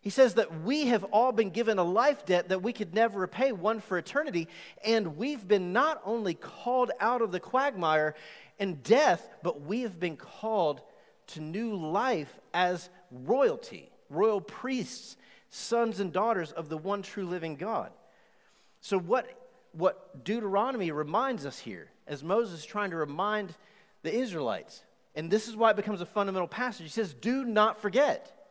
He 0.04 0.10
says 0.10 0.34
that 0.34 0.60
we 0.60 0.88
have 0.88 1.02
all 1.04 1.32
been 1.32 1.48
given 1.48 1.78
a 1.78 1.82
life 1.82 2.26
debt 2.26 2.50
that 2.50 2.62
we 2.62 2.74
could 2.74 2.92
never 2.92 3.20
repay, 3.20 3.52
one 3.52 3.80
for 3.80 3.96
eternity. 3.96 4.48
And 4.84 5.16
we've 5.16 5.48
been 5.48 5.72
not 5.72 6.02
only 6.04 6.34
called 6.34 6.90
out 7.00 7.22
of 7.22 7.32
the 7.32 7.40
quagmire 7.40 8.14
and 8.58 8.82
death, 8.82 9.26
but 9.42 9.62
we 9.62 9.80
have 9.80 9.98
been 9.98 10.18
called 10.18 10.82
to 11.28 11.40
new 11.40 11.74
life 11.74 12.38
as 12.52 12.90
royalty, 13.10 13.88
royal 14.10 14.42
priests, 14.42 15.16
sons 15.48 16.00
and 16.00 16.12
daughters 16.12 16.52
of 16.52 16.68
the 16.68 16.76
one 16.76 17.00
true 17.00 17.24
living 17.24 17.56
God. 17.56 17.90
So, 18.82 18.98
what, 18.98 19.26
what 19.72 20.22
Deuteronomy 20.22 20.90
reminds 20.90 21.46
us 21.46 21.58
here, 21.58 21.88
as 22.06 22.22
Moses 22.22 22.60
is 22.60 22.66
trying 22.66 22.90
to 22.90 22.96
remind 22.96 23.54
the 24.02 24.14
Israelites, 24.14 24.82
and 25.14 25.30
this 25.30 25.48
is 25.48 25.56
why 25.56 25.70
it 25.70 25.76
becomes 25.76 26.02
a 26.02 26.06
fundamental 26.06 26.46
passage, 26.46 26.84
he 26.84 26.90
says, 26.90 27.14
Do 27.14 27.46
not 27.46 27.80
forget. 27.80 28.43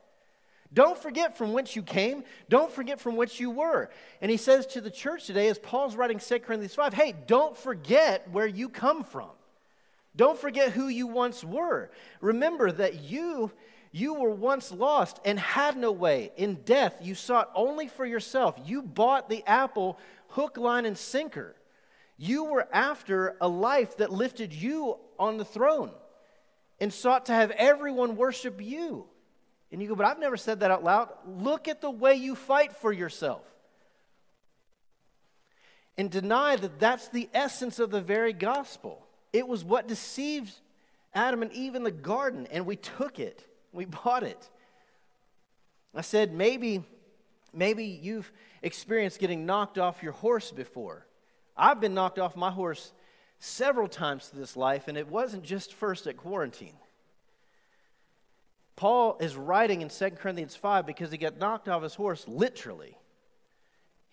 Don't 0.73 0.97
forget 0.97 1.37
from 1.37 1.53
whence 1.53 1.75
you 1.75 1.83
came. 1.83 2.23
Don't 2.49 2.71
forget 2.71 2.99
from 2.99 3.15
which 3.15 3.39
you 3.39 3.51
were. 3.51 3.89
And 4.21 4.31
he 4.31 4.37
says 4.37 4.65
to 4.67 4.81
the 4.81 4.89
church 4.89 5.25
today, 5.25 5.47
as 5.47 5.59
Paul's 5.59 5.95
writing 5.95 6.19
2 6.19 6.39
Corinthians 6.39 6.73
5, 6.73 6.93
hey, 6.93 7.13
don't 7.27 7.55
forget 7.55 8.29
where 8.31 8.47
you 8.47 8.69
come 8.69 9.03
from. 9.03 9.29
Don't 10.15 10.37
forget 10.37 10.71
who 10.71 10.87
you 10.87 11.07
once 11.07 11.43
were. 11.43 11.91
Remember 12.21 12.71
that 12.71 13.01
you, 13.01 13.51
you 13.91 14.15
were 14.15 14.31
once 14.31 14.71
lost 14.71 15.19
and 15.25 15.39
had 15.39 15.77
no 15.77 15.91
way. 15.91 16.31
In 16.37 16.55
death, 16.65 16.97
you 17.01 17.13
sought 17.13 17.51
only 17.55 17.87
for 17.87 18.05
yourself. 18.05 18.59
You 18.65 18.81
bought 18.81 19.29
the 19.29 19.43
apple 19.47 19.99
hook, 20.29 20.57
line, 20.57 20.85
and 20.85 20.97
sinker. 20.97 21.55
You 22.17 22.45
were 22.45 22.67
after 22.71 23.35
a 23.41 23.47
life 23.47 23.97
that 23.97 24.11
lifted 24.11 24.53
you 24.53 24.97
on 25.19 25.37
the 25.37 25.45
throne 25.45 25.91
and 26.79 26.91
sought 26.91 27.27
to 27.27 27.33
have 27.33 27.51
everyone 27.51 28.15
worship 28.15 28.61
you. 28.61 29.07
And 29.73 29.81
you 29.81 29.87
go, 29.87 29.95
but 29.95 30.05
I've 30.05 30.19
never 30.19 30.37
said 30.37 30.59
that 30.59 30.69
out 30.69 30.83
loud. 30.83 31.09
Look 31.25 31.67
at 31.67 31.81
the 31.81 31.89
way 31.89 32.13
you 32.13 32.35
fight 32.35 32.75
for 32.75 32.93
yourself. 32.93 33.41
And 35.97 36.11
deny 36.11 36.55
that 36.55 36.79
that's 36.79 37.07
the 37.07 37.27
essence 37.33 37.79
of 37.79 37.89
the 37.89 37.99
very 37.99 38.33
gospel. 38.33 39.03
It 39.33 39.47
was 39.47 39.63
what 39.63 39.87
deceived 39.87 40.53
Adam 41.15 41.41
and 41.41 41.51
Eve 41.51 41.73
in 41.73 41.81
the 41.81 41.89
garden, 41.89 42.47
and 42.51 42.67
we 42.67 42.75
took 42.75 43.17
it. 43.17 43.47
We 43.71 43.85
bought 44.03 44.21
it. 44.21 44.47
I 45.95 46.01
said, 46.01 46.33
maybe, 46.33 46.83
maybe 47.51 47.85
you've 47.85 48.31
experienced 48.61 49.17
getting 49.17 49.47
knocked 49.47 49.79
off 49.79 50.03
your 50.03 50.11
horse 50.11 50.51
before. 50.51 51.07
I've 51.57 51.81
been 51.81 51.95
knocked 51.95 52.19
off 52.19 52.35
my 52.35 52.51
horse 52.51 52.93
several 53.39 53.87
times 53.87 54.27
through 54.27 54.41
this 54.41 54.55
life, 54.55 54.87
and 54.87 54.99
it 54.99 55.07
wasn't 55.07 55.41
just 55.41 55.73
first 55.73 56.05
at 56.05 56.15
quarantine. 56.15 56.75
Paul 58.75 59.17
is 59.19 59.35
writing 59.35 59.81
in 59.81 59.89
2 59.89 60.11
Corinthians 60.11 60.55
5 60.55 60.85
because 60.85 61.11
he 61.11 61.17
got 61.17 61.37
knocked 61.37 61.69
off 61.69 61.83
his 61.83 61.95
horse 61.95 62.25
literally. 62.27 62.97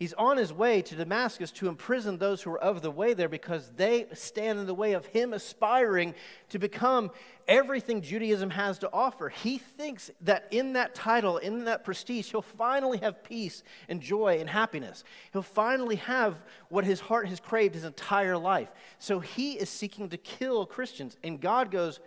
He's 0.00 0.14
on 0.14 0.38
his 0.38 0.50
way 0.50 0.80
to 0.80 0.96
Damascus 0.96 1.50
to 1.52 1.68
imprison 1.68 2.16
those 2.16 2.40
who 2.40 2.52
are 2.52 2.58
of 2.58 2.80
the 2.80 2.90
way 2.90 3.12
there 3.12 3.28
because 3.28 3.70
they 3.76 4.06
stand 4.14 4.58
in 4.58 4.64
the 4.64 4.72
way 4.72 4.94
of 4.94 5.04
him 5.04 5.34
aspiring 5.34 6.14
to 6.48 6.58
become 6.58 7.10
everything 7.46 8.00
Judaism 8.00 8.48
has 8.48 8.78
to 8.78 8.90
offer. 8.94 9.28
He 9.28 9.58
thinks 9.58 10.10
that 10.22 10.48
in 10.50 10.72
that 10.72 10.94
title, 10.94 11.36
in 11.36 11.66
that 11.66 11.84
prestige, 11.84 12.30
he'll 12.30 12.40
finally 12.40 12.96
have 12.98 13.22
peace 13.22 13.62
and 13.90 14.00
joy 14.00 14.38
and 14.40 14.48
happiness. 14.48 15.04
He'll 15.34 15.42
finally 15.42 15.96
have 15.96 16.36
what 16.70 16.86
his 16.86 17.00
heart 17.00 17.28
has 17.28 17.38
craved 17.38 17.74
his 17.74 17.84
entire 17.84 18.38
life. 18.38 18.72
So 18.98 19.20
he 19.20 19.52
is 19.58 19.68
seeking 19.68 20.08
to 20.08 20.16
kill 20.16 20.64
Christians. 20.64 21.18
And 21.22 21.42
God 21.42 21.70
goes, 21.70 22.00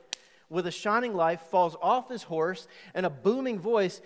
with 0.54 0.68
a 0.68 0.72
shining 0.72 1.14
light 1.14 1.42
falls 1.42 1.76
off 1.82 2.10
his 2.10 2.24
horse 2.24 2.68
and 2.94 3.06
a 3.06 3.10
booming 3.10 3.60
voice 3.60 4.02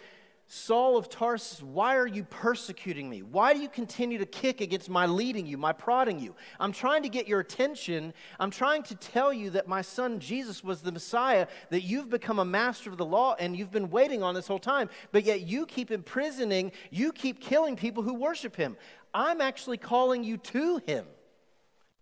Saul 0.49 0.95
of 0.95 1.09
Tarsus, 1.09 1.61
why 1.61 1.97
are 1.97 2.07
you 2.07 2.23
persecuting 2.23 3.09
me? 3.09 3.21
Why 3.21 3.53
do 3.53 3.59
you 3.59 3.67
continue 3.67 4.17
to 4.17 4.25
kick 4.25 4.61
against 4.61 4.89
my 4.89 5.05
leading 5.05 5.45
you, 5.45 5.57
my 5.57 5.73
prodding 5.73 6.19
you? 6.19 6.35
I'm 6.57 6.71
trying 6.71 7.03
to 7.03 7.09
get 7.09 7.27
your 7.27 7.41
attention. 7.41 8.13
I'm 8.39 8.49
trying 8.49 8.83
to 8.83 8.95
tell 8.95 9.33
you 9.33 9.49
that 9.51 9.67
my 9.67 9.81
son 9.81 10.21
Jesus 10.21 10.63
was 10.63 10.81
the 10.81 10.91
Messiah, 10.93 11.47
that 11.69 11.81
you've 11.81 12.09
become 12.09 12.39
a 12.39 12.45
master 12.45 12.89
of 12.89 12.97
the 12.97 13.05
law 13.05 13.35
and 13.37 13.57
you've 13.57 13.71
been 13.71 13.89
waiting 13.89 14.23
on 14.23 14.35
this 14.35 14.47
whole 14.47 14.57
time, 14.57 14.89
but 15.11 15.25
yet 15.25 15.41
you 15.41 15.65
keep 15.65 15.91
imprisoning, 15.91 16.71
you 16.91 17.11
keep 17.11 17.41
killing 17.41 17.75
people 17.75 18.01
who 18.01 18.13
worship 18.13 18.55
him. 18.55 18.77
I'm 19.13 19.41
actually 19.41 19.77
calling 19.77 20.23
you 20.23 20.37
to 20.37 20.77
him. 20.77 21.05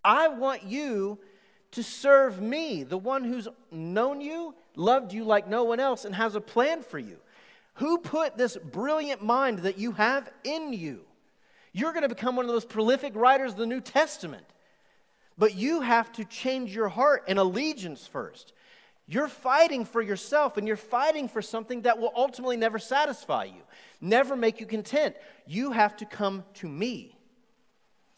I 0.04 0.28
want 0.28 0.62
you 0.62 1.18
to 1.76 1.84
serve 1.84 2.42
me, 2.42 2.84
the 2.84 2.98
one 2.98 3.24
who's 3.24 3.48
known 3.72 4.22
you, 4.22 4.56
loved 4.76 5.14
you 5.14 5.24
like 5.24 5.48
no 5.48 5.66
one 5.66 5.80
else, 5.80 6.06
and 6.06 6.16
has 6.16 6.36
a 6.36 6.42
plan 6.42 6.82
for 6.82 7.00
you. 7.00 7.18
Who 7.76 7.98
put 7.98 8.38
this 8.38 8.56
brilliant 8.58 9.22
mind 9.22 9.60
that 9.60 9.78
you 9.78 9.92
have 9.94 10.30
in 10.44 10.72
you? 10.74 11.02
You're 11.74 11.92
going 11.92 12.04
to 12.04 12.10
become 12.10 12.38
one 12.38 12.46
of 12.46 12.52
those 12.52 12.64
prolific 12.64 13.14
writers 13.16 13.52
of 13.52 13.58
the 13.58 13.66
New 13.66 13.82
Testament. 13.82 14.46
But 15.38 15.56
you 15.56 15.82
have 15.82 16.12
to 16.14 16.24
change 16.24 16.74
your 16.74 16.88
heart 16.88 17.26
and 17.28 17.38
allegiance 17.38 18.08
first. 18.08 18.54
You're 19.08 19.28
fighting 19.28 19.84
for 19.84 20.02
yourself 20.02 20.56
and 20.56 20.66
you're 20.66 20.78
fighting 20.78 21.28
for 21.28 21.42
something 21.42 21.82
that 21.82 22.00
will 22.00 22.14
ultimately 22.16 22.56
never 22.56 22.80
satisfy 22.80 23.44
you, 23.44 23.62
never 24.00 24.38
make 24.38 24.62
you 24.62 24.66
content. 24.66 25.16
You 25.46 25.72
have 25.72 25.98
to 25.98 26.06
come 26.06 26.46
to 26.56 26.70
me. 26.70 27.16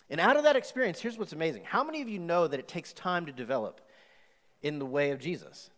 And 0.09 0.21
out 0.21 0.37
of 0.37 0.43
that 0.43 0.55
experience, 0.55 0.99
here's 0.99 1.17
what's 1.17 1.33
amazing. 1.33 1.63
How 1.65 1.83
many 1.83 2.01
of 2.01 2.09
you 2.09 2.19
know 2.19 2.47
that 2.47 2.59
it 2.59 2.67
takes 2.67 2.93
time 2.93 3.25
to 3.25 3.31
develop 3.31 3.81
in 4.61 4.79
the 4.79 4.85
way 4.85 5.11
of 5.11 5.19
Jesus? 5.19 5.69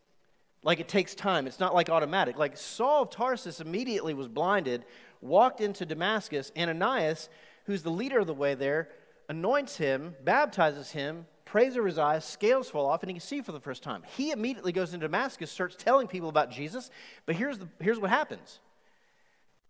Like 0.64 0.80
it 0.80 0.88
takes 0.88 1.16
time. 1.16 1.48
It's 1.48 1.60
not 1.60 1.74
like 1.74 1.90
automatic. 1.90 2.38
Like 2.38 2.58
Saul 2.58 3.04
of 3.04 3.10
Tarsus 3.10 3.62
immediately 3.62 4.14
was 4.14 4.28
blinded, 4.28 4.86
walked 5.22 5.62
into 5.62 5.86
Damascus. 5.86 6.52
Ananias, 6.58 7.30
who's 7.66 7.82
the 7.82 7.90
leader 7.90 8.20
of 8.20 8.28
the 8.28 8.34
way 8.34 8.56
there, 8.56 8.90
anoints 9.30 9.78
him, 9.78 10.16
baptizes 10.24 10.92
him, 10.92 11.26
prays 11.46 11.76
over 11.76 11.88
his 11.88 11.98
eyes, 11.98 12.26
scales 12.26 12.70
fall 12.70 12.86
off, 12.86 13.02
and 13.02 13.10
he 13.10 13.16
can 13.16 13.22
see 13.22 13.42
for 13.42 13.52
the 13.52 13.60
first 13.60 13.82
time. 13.82 14.04
He 14.16 14.32
immediately 14.32 14.72
goes 14.72 14.94
into 14.94 15.08
Damascus, 15.08 15.50
starts 15.50 15.76
telling 15.76 16.08
people 16.08 16.30
about 16.30 16.52
Jesus. 16.52 16.92
But 17.26 17.36
here's, 17.36 17.58
the, 17.58 17.68
here's 17.80 18.00
what 18.00 18.10
happens 18.10 18.60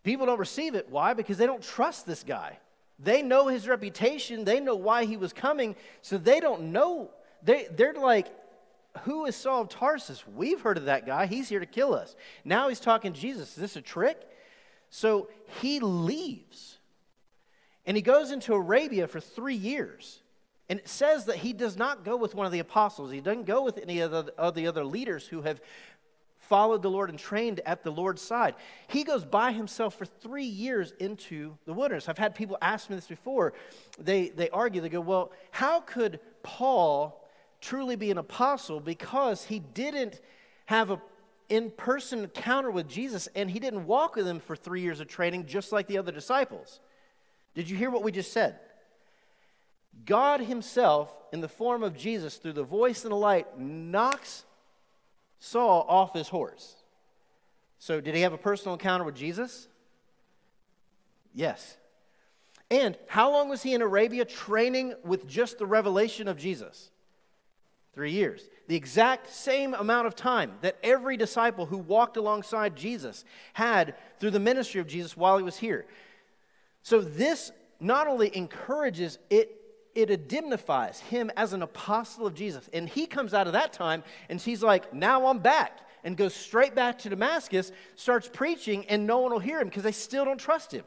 people 0.03 0.25
don't 0.25 0.39
receive 0.39 0.75
it. 0.75 0.87
Why? 0.89 1.13
Because 1.13 1.37
they 1.37 1.45
don't 1.45 1.61
trust 1.61 2.05
this 2.05 2.23
guy. 2.23 2.57
They 2.99 3.21
know 3.21 3.47
his 3.47 3.67
reputation, 3.67 4.43
they 4.43 4.59
know 4.59 4.75
why 4.75 5.05
he 5.05 5.15
was 5.15 5.31
coming, 5.31 5.75
so 6.01 6.17
they 6.17 6.39
don't 6.39 6.71
know. 6.73 7.11
They, 7.41 7.67
they're 7.71 7.93
like, 7.93 8.27
who 9.03 9.25
is 9.25 9.35
Saul 9.35 9.61
of 9.61 9.69
Tarsus? 9.69 10.27
We've 10.27 10.59
heard 10.59 10.77
of 10.77 10.85
that 10.85 11.05
guy. 11.05 11.25
He's 11.25 11.47
here 11.47 11.59
to 11.59 11.65
kill 11.65 11.93
us. 11.93 12.15
Now 12.43 12.67
he's 12.67 12.79
talking 12.79 13.13
Jesus. 13.13 13.49
Is 13.49 13.55
this 13.55 13.75
a 13.75 13.81
trick? 13.81 14.27
So 14.89 15.29
he 15.61 15.79
leaves. 15.79 16.77
And 17.85 17.95
he 17.95 18.01
goes 18.01 18.31
into 18.31 18.53
Arabia 18.53 19.07
for 19.07 19.19
three 19.19 19.55
years. 19.55 20.19
And 20.67 20.79
it 20.79 20.87
says 20.87 21.25
that 21.25 21.37
he 21.37 21.53
does 21.53 21.77
not 21.77 22.03
go 22.03 22.17
with 22.17 22.35
one 22.35 22.45
of 22.45 22.51
the 22.51 22.59
apostles. 22.59 23.11
He 23.11 23.21
doesn't 23.21 23.45
go 23.45 23.63
with 23.63 23.77
any 23.77 24.01
of 24.01 24.11
the, 24.11 24.33
of 24.37 24.53
the 24.53 24.67
other 24.67 24.83
leaders 24.83 25.25
who 25.25 25.41
have 25.41 25.61
followed 26.49 26.81
the 26.81 26.89
Lord 26.89 27.09
and 27.09 27.17
trained 27.17 27.61
at 27.65 27.83
the 27.83 27.91
Lord's 27.91 28.21
side. 28.21 28.55
He 28.87 29.03
goes 29.03 29.23
by 29.23 29.51
himself 29.51 29.95
for 29.97 30.05
three 30.05 30.45
years 30.45 30.93
into 30.99 31.55
the 31.65 31.73
wilderness. 31.73 32.09
I've 32.09 32.17
had 32.17 32.35
people 32.35 32.57
ask 32.61 32.89
me 32.89 32.95
this 32.95 33.07
before. 33.07 33.53
They, 33.99 34.29
they 34.29 34.49
argue, 34.49 34.81
they 34.81 34.89
go, 34.89 34.99
well, 34.99 35.31
how 35.51 35.81
could 35.81 36.19
Paul 36.43 37.23
truly 37.61 37.95
be 37.95 38.09
an 38.11 38.17
apostle 38.17 38.79
because 38.79 39.45
he 39.45 39.59
didn't 39.59 40.19
have 40.65 40.91
a 40.91 41.01
in 41.49 41.71
person 41.71 42.19
encounter 42.19 42.69
with 42.69 42.87
Jesus 42.87 43.27
and 43.35 43.49
he 43.49 43.59
didn't 43.59 43.85
walk 43.87 44.15
with 44.15 44.27
him 44.27 44.39
for 44.39 44.55
three 44.55 44.81
years 44.81 44.99
of 44.99 45.07
training 45.07 45.47
just 45.47 45.71
like 45.71 45.87
the 45.87 45.97
other 45.97 46.11
disciples? 46.11 46.79
Did 47.55 47.69
you 47.69 47.75
hear 47.75 47.89
what 47.89 48.03
we 48.03 48.11
just 48.11 48.31
said? 48.31 48.59
God 50.05 50.41
Himself, 50.41 51.13
in 51.33 51.41
the 51.41 51.47
form 51.47 51.83
of 51.83 51.97
Jesus, 51.97 52.37
through 52.37 52.53
the 52.53 52.63
voice 52.63 53.03
and 53.03 53.11
the 53.11 53.17
light, 53.17 53.59
knocks 53.59 54.45
Saul 55.39 55.85
off 55.87 56.13
his 56.13 56.27
horse. 56.27 56.75
So, 57.77 58.01
did 58.01 58.13
he 58.13 58.21
have 58.21 58.33
a 58.33 58.37
personal 58.37 58.73
encounter 58.73 59.05
with 59.05 59.15
Jesus? 59.15 59.67
Yes. 61.33 61.77
And 62.69 62.97
how 63.07 63.31
long 63.31 63.49
was 63.49 63.63
he 63.63 63.73
in 63.73 63.81
Arabia 63.81 64.25
training 64.25 64.93
with 65.03 65.27
just 65.27 65.57
the 65.57 65.65
revelation 65.65 66.27
of 66.27 66.37
Jesus? 66.37 66.91
Three 67.93 68.11
years. 68.11 68.49
The 68.67 68.75
exact 68.75 69.29
same 69.33 69.73
amount 69.73 70.07
of 70.07 70.15
time 70.15 70.53
that 70.61 70.77
every 70.83 71.17
disciple 71.17 71.65
who 71.65 71.77
walked 71.77 72.17
alongside 72.17 72.75
Jesus 72.75 73.25
had 73.53 73.95
through 74.19 74.31
the 74.31 74.39
ministry 74.39 74.79
of 74.79 74.87
Jesus 74.87 75.17
while 75.17 75.37
he 75.37 75.43
was 75.43 75.57
here. 75.57 75.87
So, 76.83 77.01
this 77.01 77.51
not 77.79 78.07
only 78.07 78.35
encourages, 78.35 79.17
it, 79.29 79.58
it 80.01 80.09
indemnifies 80.09 80.99
him 80.99 81.31
as 81.35 81.53
an 81.53 81.61
apostle 81.61 82.25
of 82.25 82.33
Jesus. 82.33 82.69
And 82.73 82.87
he 82.87 83.05
comes 83.05 83.33
out 83.33 83.47
of 83.47 83.53
that 83.53 83.73
time 83.73 84.03
and 84.29 84.39
he's 84.39 84.63
like, 84.63 84.93
now 84.93 85.27
I'm 85.27 85.39
back. 85.39 85.79
And 86.03 86.15
goes 86.15 86.33
straight 86.33 86.75
back 86.75 86.99
to 86.99 87.09
Damascus, 87.09 87.73
starts 87.95 88.29
preaching, 88.31 88.85
and 88.85 89.05
no 89.05 89.19
one 89.19 89.33
will 89.33 89.39
hear 89.39 89.59
him 89.59 89.67
because 89.67 89.83
they 89.83 89.91
still 89.91 90.23
don't 90.23 90.39
trust 90.39 90.71
him. 90.71 90.85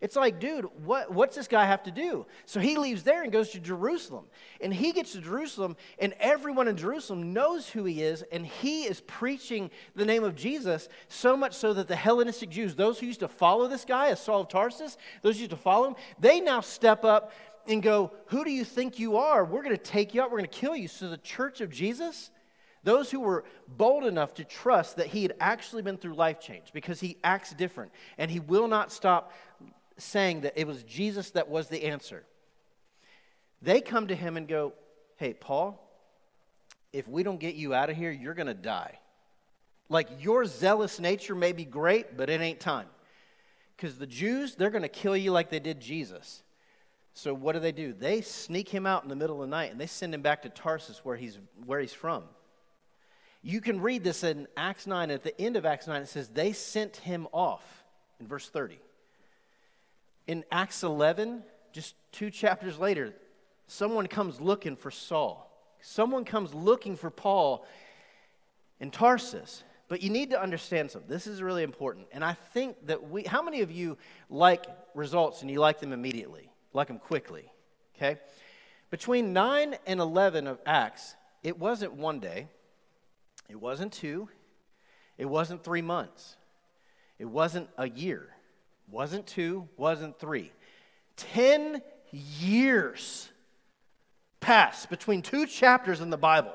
It's 0.00 0.14
like, 0.14 0.38
dude, 0.38 0.66
what, 0.84 1.10
what's 1.10 1.36
this 1.36 1.48
guy 1.48 1.64
have 1.64 1.82
to 1.84 1.90
do? 1.90 2.26
So 2.44 2.60
he 2.60 2.76
leaves 2.76 3.02
there 3.02 3.22
and 3.22 3.32
goes 3.32 3.50
to 3.50 3.58
Jerusalem. 3.58 4.26
And 4.60 4.72
he 4.72 4.92
gets 4.92 5.12
to 5.12 5.22
Jerusalem, 5.22 5.74
and 5.98 6.14
everyone 6.20 6.68
in 6.68 6.76
Jerusalem 6.76 7.32
knows 7.32 7.68
who 7.68 7.84
he 7.84 8.02
is, 8.02 8.22
and 8.30 8.46
he 8.46 8.84
is 8.84 9.00
preaching 9.00 9.70
the 9.94 10.04
name 10.04 10.22
of 10.22 10.36
Jesus, 10.36 10.90
so 11.08 11.34
much 11.34 11.54
so 11.54 11.72
that 11.72 11.88
the 11.88 11.96
Hellenistic 11.96 12.50
Jews, 12.50 12.74
those 12.74 12.98
who 12.98 13.06
used 13.06 13.20
to 13.20 13.28
follow 13.28 13.68
this 13.68 13.86
guy 13.86 14.08
as 14.08 14.22
Saul 14.22 14.42
of 14.42 14.48
Tarsus, 14.48 14.98
those 15.22 15.36
who 15.36 15.40
used 15.40 15.50
to 15.52 15.56
follow 15.56 15.88
him, 15.88 15.96
they 16.18 16.40
now 16.40 16.60
step 16.60 17.02
up 17.02 17.32
and 17.68 17.82
go, 17.82 18.12
Who 18.26 18.44
do 18.44 18.50
you 18.50 18.64
think 18.64 18.98
you 18.98 19.16
are? 19.16 19.44
We're 19.44 19.62
going 19.62 19.76
to 19.76 19.82
take 19.82 20.14
you 20.14 20.22
out, 20.22 20.30
we're 20.30 20.38
going 20.38 20.50
to 20.50 20.58
kill 20.58 20.76
you. 20.76 20.88
So 20.88 21.08
the 21.08 21.16
church 21.18 21.60
of 21.60 21.70
Jesus, 21.70 22.30
those 22.84 23.10
who 23.10 23.20
were 23.20 23.44
bold 23.68 24.04
enough 24.04 24.34
to 24.34 24.44
trust 24.44 24.96
that 24.96 25.06
he 25.08 25.22
had 25.22 25.34
actually 25.40 25.82
been 25.82 25.96
through 25.96 26.14
life 26.14 26.40
change 26.40 26.72
because 26.72 27.00
he 27.00 27.16
acts 27.24 27.52
different 27.52 27.92
and 28.18 28.30
he 28.30 28.40
will 28.40 28.68
not 28.68 28.92
stop 28.92 29.32
saying 29.98 30.42
that 30.42 30.54
it 30.56 30.66
was 30.66 30.82
Jesus 30.82 31.30
that 31.32 31.48
was 31.48 31.68
the 31.68 31.84
answer. 31.84 32.24
They 33.62 33.80
come 33.80 34.08
to 34.08 34.14
him 34.14 34.36
and 34.36 34.46
go, 34.46 34.72
Hey, 35.16 35.32
Paul, 35.32 35.82
if 36.92 37.08
we 37.08 37.22
don't 37.22 37.40
get 37.40 37.54
you 37.54 37.74
out 37.74 37.90
of 37.90 37.96
here, 37.96 38.10
you're 38.10 38.34
going 38.34 38.46
to 38.46 38.54
die. 38.54 38.98
Like 39.88 40.08
your 40.20 40.44
zealous 40.44 40.98
nature 40.98 41.34
may 41.34 41.52
be 41.52 41.64
great, 41.64 42.16
but 42.16 42.28
it 42.28 42.40
ain't 42.40 42.60
time. 42.60 42.86
Because 43.76 43.98
the 43.98 44.06
Jews, 44.06 44.54
they're 44.54 44.70
going 44.70 44.82
to 44.82 44.88
kill 44.88 45.16
you 45.16 45.30
like 45.30 45.50
they 45.50 45.60
did 45.60 45.80
Jesus. 45.80 46.42
So 47.16 47.32
what 47.32 47.52
do 47.52 47.60
they 47.60 47.72
do? 47.72 47.92
They 47.92 48.20
sneak 48.20 48.68
him 48.68 48.86
out 48.86 49.02
in 49.02 49.08
the 49.08 49.16
middle 49.16 49.42
of 49.42 49.48
the 49.48 49.56
night 49.56 49.72
and 49.72 49.80
they 49.80 49.86
send 49.86 50.14
him 50.14 50.22
back 50.22 50.42
to 50.42 50.48
Tarsus 50.48 51.04
where 51.04 51.16
he's, 51.16 51.38
where 51.64 51.80
he's 51.80 51.92
from. 51.92 52.24
You 53.42 53.60
can 53.60 53.80
read 53.80 54.04
this 54.04 54.22
in 54.22 54.46
Acts 54.56 54.86
9. 54.86 55.10
At 55.10 55.22
the 55.22 55.40
end 55.40 55.56
of 55.56 55.64
Acts 55.64 55.86
9, 55.86 56.02
it 56.02 56.08
says, 56.08 56.28
They 56.28 56.52
sent 56.52 56.96
him 56.96 57.26
off 57.32 57.84
in 58.20 58.26
verse 58.26 58.48
30 58.48 58.78
in 60.26 60.44
Acts 60.50 60.82
11, 60.82 61.42
just 61.72 61.94
two 62.12 62.30
chapters 62.30 62.78
later, 62.78 63.14
someone 63.66 64.06
comes 64.06 64.40
looking 64.40 64.76
for 64.76 64.90
Saul. 64.90 65.42
Someone 65.80 66.24
comes 66.24 66.52
looking 66.52 66.96
for 66.96 67.10
Paul 67.10 67.64
in 68.80 68.90
Tarsus. 68.90 69.62
But 69.88 70.02
you 70.02 70.10
need 70.10 70.30
to 70.30 70.42
understand 70.42 70.90
something. 70.90 71.08
This 71.08 71.28
is 71.28 71.42
really 71.42 71.62
important. 71.62 72.08
And 72.10 72.24
I 72.24 72.32
think 72.32 72.86
that 72.86 73.08
we, 73.08 73.22
how 73.22 73.40
many 73.40 73.60
of 73.60 73.70
you 73.70 73.96
like 74.28 74.66
results 74.94 75.42
and 75.42 75.50
you 75.50 75.60
like 75.60 75.78
them 75.78 75.92
immediately? 75.92 76.50
Like 76.76 76.88
them 76.88 76.98
quickly? 76.98 77.50
Okay? 77.96 78.20
Between 78.90 79.32
9 79.32 79.76
and 79.86 79.98
11 79.98 80.46
of 80.46 80.60
Acts, 80.66 81.16
it 81.42 81.58
wasn't 81.58 81.94
one 81.94 82.20
day, 82.20 82.48
it 83.48 83.56
wasn't 83.56 83.94
two, 83.94 84.28
it 85.16 85.24
wasn't 85.24 85.64
three 85.64 85.80
months, 85.80 86.36
it 87.18 87.24
wasn't 87.24 87.70
a 87.78 87.88
year. 87.88 88.28
Wasn't 88.88 89.26
two, 89.26 89.68
wasn't 89.76 90.18
three. 90.20 90.52
Ten 91.16 91.82
years 92.12 93.30
pass 94.38 94.84
between 94.86 95.22
two 95.22 95.46
chapters 95.46 96.00
in 96.02 96.10
the 96.10 96.18
Bible. 96.18 96.54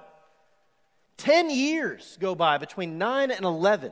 Ten 1.18 1.50
years 1.50 2.18
go 2.22 2.36
by 2.36 2.58
between 2.58 2.98
9 2.98 3.32
and 3.32 3.44
11. 3.44 3.92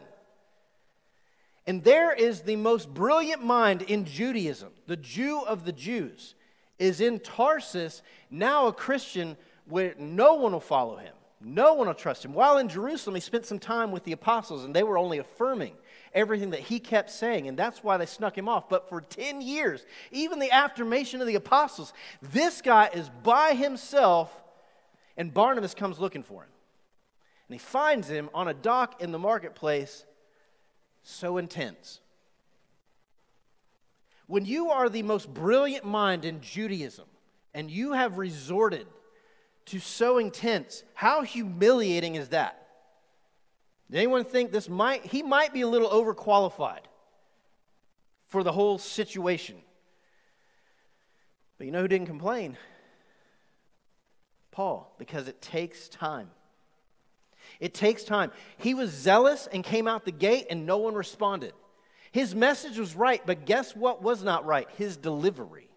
And 1.70 1.84
there 1.84 2.12
is 2.12 2.42
the 2.42 2.56
most 2.56 2.92
brilliant 2.92 3.46
mind 3.46 3.84
in 3.84 4.04
Judaism, 4.04 4.72
the 4.88 4.98
Jew 4.98 5.42
of 5.42 5.66
the 5.66 5.72
Jews, 5.72 6.34
is 6.80 7.00
in 7.00 7.20
Tarsus, 7.20 8.02
now 8.32 8.66
a 8.66 8.74
Christian 8.74 9.38
where 9.66 9.94
no 10.00 10.34
one 10.34 10.52
will 10.54 10.62
follow 10.62 10.98
him. 10.98 11.14
No 11.40 11.76
one 11.76 11.86
will 11.86 11.94
trust 11.94 12.26
him. 12.26 12.34
While 12.34 12.58
in 12.58 12.70
Jerusalem, 12.70 13.14
he 13.14 13.22
spent 13.22 13.46
some 13.46 13.60
time 13.60 13.92
with 13.92 14.04
the 14.04 14.14
apostles, 14.14 14.66
and 14.66 14.76
they 14.76 14.82
were 14.82 14.98
only 14.98 15.20
affirming 15.20 15.76
everything 16.12 16.50
that 16.50 16.62
he 16.62 16.80
kept 16.80 17.12
saying, 17.12 17.48
and 17.48 17.56
that's 17.56 17.84
why 17.84 17.98
they 17.98 18.08
snuck 18.08 18.36
him 18.36 18.50
off. 18.50 18.68
But 18.68 18.90
for 18.90 19.00
10 19.00 19.40
years, 19.40 19.86
even 20.12 20.40
the 20.40 20.50
affirmation 20.50 21.22
of 21.22 21.28
the 21.28 21.36
apostles, 21.36 21.94
this 22.20 22.64
guy 22.64 22.90
is 22.96 23.12
by 23.22 23.54
himself, 23.54 24.36
and 25.16 25.32
Barnabas 25.32 25.76
comes 25.76 26.00
looking 26.00 26.24
for 26.24 26.42
him. 26.42 26.50
And 27.48 27.54
he 27.54 27.60
finds 27.60 28.10
him 28.10 28.32
on 28.34 28.48
a 28.48 28.56
dock 28.56 29.04
in 29.04 29.12
the 29.12 29.20
marketplace, 29.20 30.04
so 31.04 31.38
intense. 31.38 32.00
When 34.28 34.46
you 34.46 34.70
are 34.70 34.90
the 34.90 35.04
most 35.04 35.34
brilliant 35.34 35.86
mind 35.86 36.24
in 36.24 36.42
Judaism, 36.42 37.06
and 37.54 37.70
you 37.70 37.94
have 37.94 38.18
resorted 38.18 38.88
to 39.66 39.80
so 39.80 40.18
intense, 40.18 40.84
how 40.94 41.22
humiliating 41.22 42.16
is 42.16 42.30
that? 42.30 42.68
Did 43.90 43.98
anyone 43.98 44.24
think 44.24 44.52
this 44.52 44.70
might, 44.70 45.06
he 45.06 45.24
might 45.24 45.54
be 45.54 45.62
a 45.62 45.68
little 45.68 45.90
overqualified 45.90 46.86
for 48.28 48.44
the 48.44 48.52
whole 48.52 48.78
situation? 48.78 49.56
But 51.58 51.66
you 51.66 51.72
know 51.72 51.82
who 51.82 51.88
didn't 51.88 52.08
complain? 52.08 52.56
Paul, 54.52 54.94
because 54.98 55.28
it 55.28 55.42
takes 55.42 55.90
time. 55.90 56.30
It 57.60 57.74
takes 57.74 58.04
time. 58.04 58.32
He 58.58 58.74
was 58.74 58.92
zealous 58.92 59.48
and 59.52 59.64
came 59.64 59.88
out 59.88 60.06
the 60.06 60.12
gate, 60.12 60.48
and 60.50 60.66
no 60.66 60.78
one 60.78 60.94
responded. 60.94 61.54
His 62.12 62.34
message 62.34 62.78
was 62.78 62.96
right, 62.96 63.22
but 63.26 63.46
guess 63.46 63.76
what 63.76 64.02
was 64.02 64.24
not 64.24 64.46
right? 64.46 64.68
His 64.78 64.98
delivery. 64.98 65.70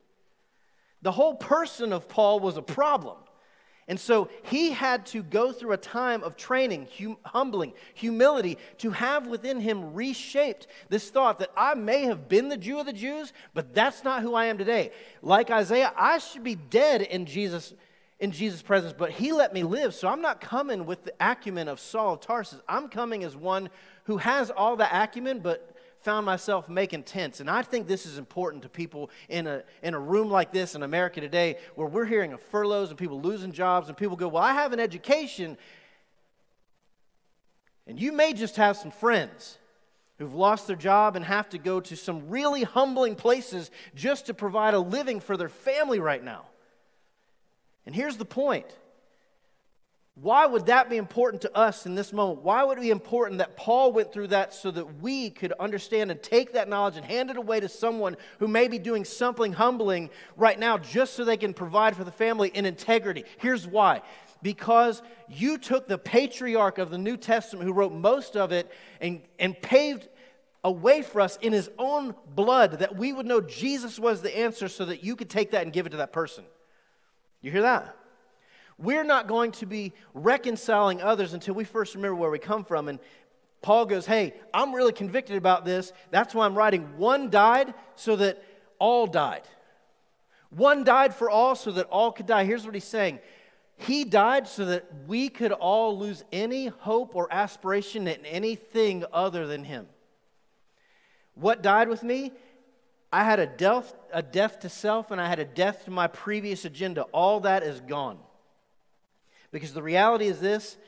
The 1.03 1.13
whole 1.13 1.35
person 1.35 1.93
of 1.93 2.09
Paul 2.09 2.41
was 2.41 2.57
a 2.57 2.63
problem. 2.63 3.17
And 3.89 3.99
so 3.99 4.29
he 4.45 4.71
had 4.71 5.07
to 5.07 5.25
go 5.25 5.53
through 5.53 5.73
a 5.73 5.77
time 5.77 6.23
of 6.23 6.37
training, 6.37 6.87
hum- 6.97 7.17
humbling, 7.25 7.73
humility, 7.95 8.57
to 8.79 8.91
have 8.91 9.27
within 9.27 9.61
him 9.61 9.93
reshaped 9.93 10.69
this 10.89 11.11
thought 11.11 11.41
that 11.41 11.51
I 11.57 11.75
may 11.75 12.05
have 12.05 12.29
been 12.29 12.49
the 12.49 12.57
Jew 12.57 12.79
of 12.79 12.87
the 12.87 12.93
Jews, 12.93 13.33
but 13.55 13.75
that's 13.75 14.05
not 14.05 14.23
who 14.23 14.35
I 14.35 14.47
am 14.47 14.57
today. 14.57 14.93
Like 15.21 15.51
Isaiah, 15.51 15.93
I 15.97 16.19
should 16.19 16.45
be 16.45 16.55
dead 16.55 17.03
in 17.03 17.27
Jesus 17.27 17.75
in 18.23 18.31
Jesus' 18.31 18.63
presence, 18.63 18.95
but 18.97 19.11
he 19.11 19.33
let 19.33 19.53
me 19.53 19.65
live. 19.65 19.97
So 19.97 20.07
I'm 20.07 20.23
not 20.23 20.41
coming 20.41 20.87
with 20.87 21.03
the 21.03 21.13
acumen 21.19 21.67
of 21.67 21.81
Saul 21.81 22.15
of 22.15 22.21
Tarsus. 22.21 22.61
I'm 22.69 22.89
coming 22.89 23.25
as 23.25 23.35
one 23.35 23.69
who 24.05 24.19
has 24.19 24.49
all 24.49 24.77
the 24.77 24.87
acumen, 25.03 25.41
but 25.41 25.75
found 26.03 26.25
myself 26.25 26.69
making 26.69 27.03
tents. 27.03 27.41
And 27.41 27.51
I 27.51 27.63
think 27.63 27.89
this 27.89 28.07
is 28.07 28.19
important 28.19 28.63
to 28.63 28.69
people 28.69 29.11
in 29.29 29.49
a, 29.49 29.65
in 29.83 29.95
a 29.95 29.99
room 29.99 30.31
like 30.31 30.53
this 30.53 30.77
in 30.77 30.85
America 30.85 31.21
today 31.21 31.57
where 31.75 31.89
we're 31.89 32.05
hearing 32.05 32.33
of 32.33 32.41
furloughs 32.41 32.91
and 32.91 32.99
people 32.99 33.21
losing 33.21 33.51
jobs, 33.51 33.89
and 33.89 33.97
people 33.97 34.17
go, 34.17 34.29
Well, 34.29 34.43
I 34.43 34.53
have 34.53 34.73
an 34.73 34.79
education. 34.79 35.59
And 37.89 38.01
you 38.01 38.13
may 38.13 38.35
just 38.35 38.55
have 38.55 38.77
some 38.77 38.93
friends 38.93 39.59
who've 40.19 40.35
lost 40.35 40.69
their 40.69 40.77
job 40.77 41.17
and 41.17 41.25
have 41.25 41.49
to 41.49 41.59
go 41.59 41.81
to 41.81 41.97
some 41.97 42.29
really 42.29 42.63
humbling 42.63 43.17
places 43.17 43.73
just 43.97 44.27
to 44.27 44.35
provide 44.35 44.75
a 44.75 44.79
living 44.79 45.19
for 45.19 45.37
their 45.37 45.49
family 45.49 45.99
right 45.99 46.23
now. 46.23 46.45
And 47.87 47.95
here's 47.95 48.17
the 48.17 48.25
point 48.25 48.67
why 50.15 50.45
would 50.45 50.67
that 50.67 50.91
be 50.91 50.99
important 50.99 51.41
to 51.43 51.57
us 51.57 51.87
in 51.87 51.95
this 51.95 52.13
moment? 52.13 52.43
Why 52.43 52.63
would 52.63 52.77
it 52.77 52.83
be 52.83 52.91
important 52.91 53.39
that 53.39 53.57
Paul 53.57 53.93
went 53.93 54.13
through 54.13 54.27
that 54.29 54.53
so 54.53 54.71
that 54.71 55.01
we 55.01 55.31
could 55.31 55.53
understand 55.53 56.11
and 56.11 56.23
take 56.23 56.53
that 56.53 56.69
knowledge 56.69 56.97
and 56.97 57.07
hand 57.07 57.31
it 57.31 57.39
away 57.39 57.61
to 57.61 57.69
someone 57.69 58.19
who 58.39 58.47
may 58.47 58.69
be 58.69 58.79
doing 58.79 59.07
something 59.07 59.55
humbling 59.55 60.11
right 60.37 60.59
now 60.59 60.77
just 60.77 61.15
so 61.15 61.25
they 61.25 61.39
can 61.39 61.55
provide 61.55 61.97
for 61.97 62.05
the 62.05 62.13
family 62.13 62.51
in 62.51 62.67
integrity? 62.67 63.25
Here's 63.39 63.67
why. 63.67 64.03
Because 64.43 65.01
you 65.29 65.57
took 65.57 65.89
the 65.89 65.99
patriarch 65.99 66.77
of 66.77 66.91
the 66.91 66.99
New 66.99 67.17
Testament 67.17 67.67
who 67.67 67.73
wrote 67.73 67.95
most 67.95 68.37
of 68.37 68.53
it 68.53 68.71
and, 69.01 69.23
and 69.39 69.61
paved 69.63 70.09
a 70.63 70.71
way 70.71 71.01
for 71.01 71.23
us 71.23 71.39
in 71.41 71.55
his 71.55 71.71
own 71.79 72.15
blood 72.35 72.81
that 72.81 72.97
we 72.97 73.15
would 73.15 73.25
know 73.25 73.41
Jesus 73.41 73.99
was 73.99 74.21
the 74.21 74.37
answer 74.37 74.69
so 74.69 74.85
that 74.85 75.03
you 75.03 75.17
could 75.17 75.31
take 75.31 75.53
that 75.53 75.63
and 75.63 75.73
give 75.73 75.87
it 75.87 75.91
to 75.91 75.97
that 75.99 76.13
person. 76.13 76.45
You 77.43 77.51
hear 77.51 77.63
that? 77.63 77.97
We're 78.79 79.05
not 79.05 79.29
going 79.29 79.53
to 79.53 79.67
be 79.67 79.93
reconciling 80.15 81.03
others 81.03 81.35
until 81.35 81.55
we 81.55 81.65
first 81.65 81.95
remember 81.95 82.15
where 82.15 82.31
we 82.31 82.39
come 82.39 82.65
from. 82.65 82.89
And 82.89 82.99
Paul 83.61 83.87
goes, 83.87 84.07
Hey, 84.07 84.35
I'm 84.55 84.75
really 84.75 84.93
convicted 84.93 85.37
about 85.37 85.65
this. 85.65 85.93
That's 86.11 86.35
why 86.35 86.47
I'm 86.47 86.57
writing. 86.57 86.97
One 86.97 87.31
died 87.31 87.75
so 87.95 88.17
that 88.17 88.43
all 88.79 89.07
died. 89.07 89.43
One 90.51 90.85
died 90.85 91.15
for 91.15 91.31
all 91.31 91.55
so 91.55 91.71
that 91.73 91.87
all 91.87 92.13
could 92.13 92.27
die. 92.27 92.45
Here's 92.45 92.65
what 92.65 92.75
he's 92.75 92.85
saying 92.85 93.21
He 93.77 94.05
died 94.05 94.49
so 94.49 94.67
that 94.67 94.87
we 95.07 95.29
could 95.29 95.53
all 95.53 95.99
lose 95.99 96.25
any 96.33 96.67
hope 96.67 97.15
or 97.15 97.33
aspiration 97.33 98.09
in 98.09 98.25
anything 98.27 99.05
other 99.13 99.47
than 99.47 99.65
Him. 99.65 99.87
What 101.35 101.63
died 101.63 101.89
with 101.89 102.03
me? 102.03 102.33
I 103.13 103.25
had 103.25 103.41
a 103.41 103.47
death, 103.47 103.95
a 104.13 104.23
death 104.23 104.61
to 104.61 104.69
self 104.71 105.11
and 105.11 105.21
I 105.21 105.29
had 105.29 105.39
a 105.39 105.45
death 105.45 105.85
to 105.85 105.91
my 105.91 106.07
previous 106.07 106.65
agenda. 106.65 107.03
All 107.13 107.41
that 107.41 107.63
is 107.63 107.81
gone. 107.81 108.19
Because 109.51 109.75
the 109.75 109.83
reality 109.83 110.27
is 110.27 110.41
this 110.41 110.79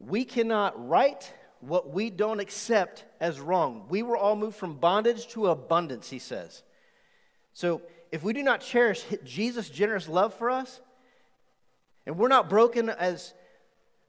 we 0.00 0.24
cannot 0.24 0.88
right 0.88 1.32
what 1.60 1.90
we 1.90 2.10
don't 2.10 2.40
accept 2.40 3.04
as 3.20 3.38
wrong. 3.38 3.84
We 3.88 4.02
were 4.02 4.16
all 4.16 4.34
moved 4.34 4.56
from 4.56 4.78
bondage 4.78 5.28
to 5.28 5.48
abundance, 5.48 6.08
he 6.10 6.18
says. 6.18 6.62
So 7.52 7.82
if 8.10 8.22
we 8.22 8.32
do 8.32 8.42
not 8.42 8.60
cherish 8.60 9.04
Jesus' 9.24 9.68
generous 9.68 10.08
love 10.08 10.34
for 10.34 10.50
us, 10.50 10.80
and 12.06 12.18
we're 12.18 12.28
not 12.28 12.48
broken 12.48 12.88
as 12.88 13.34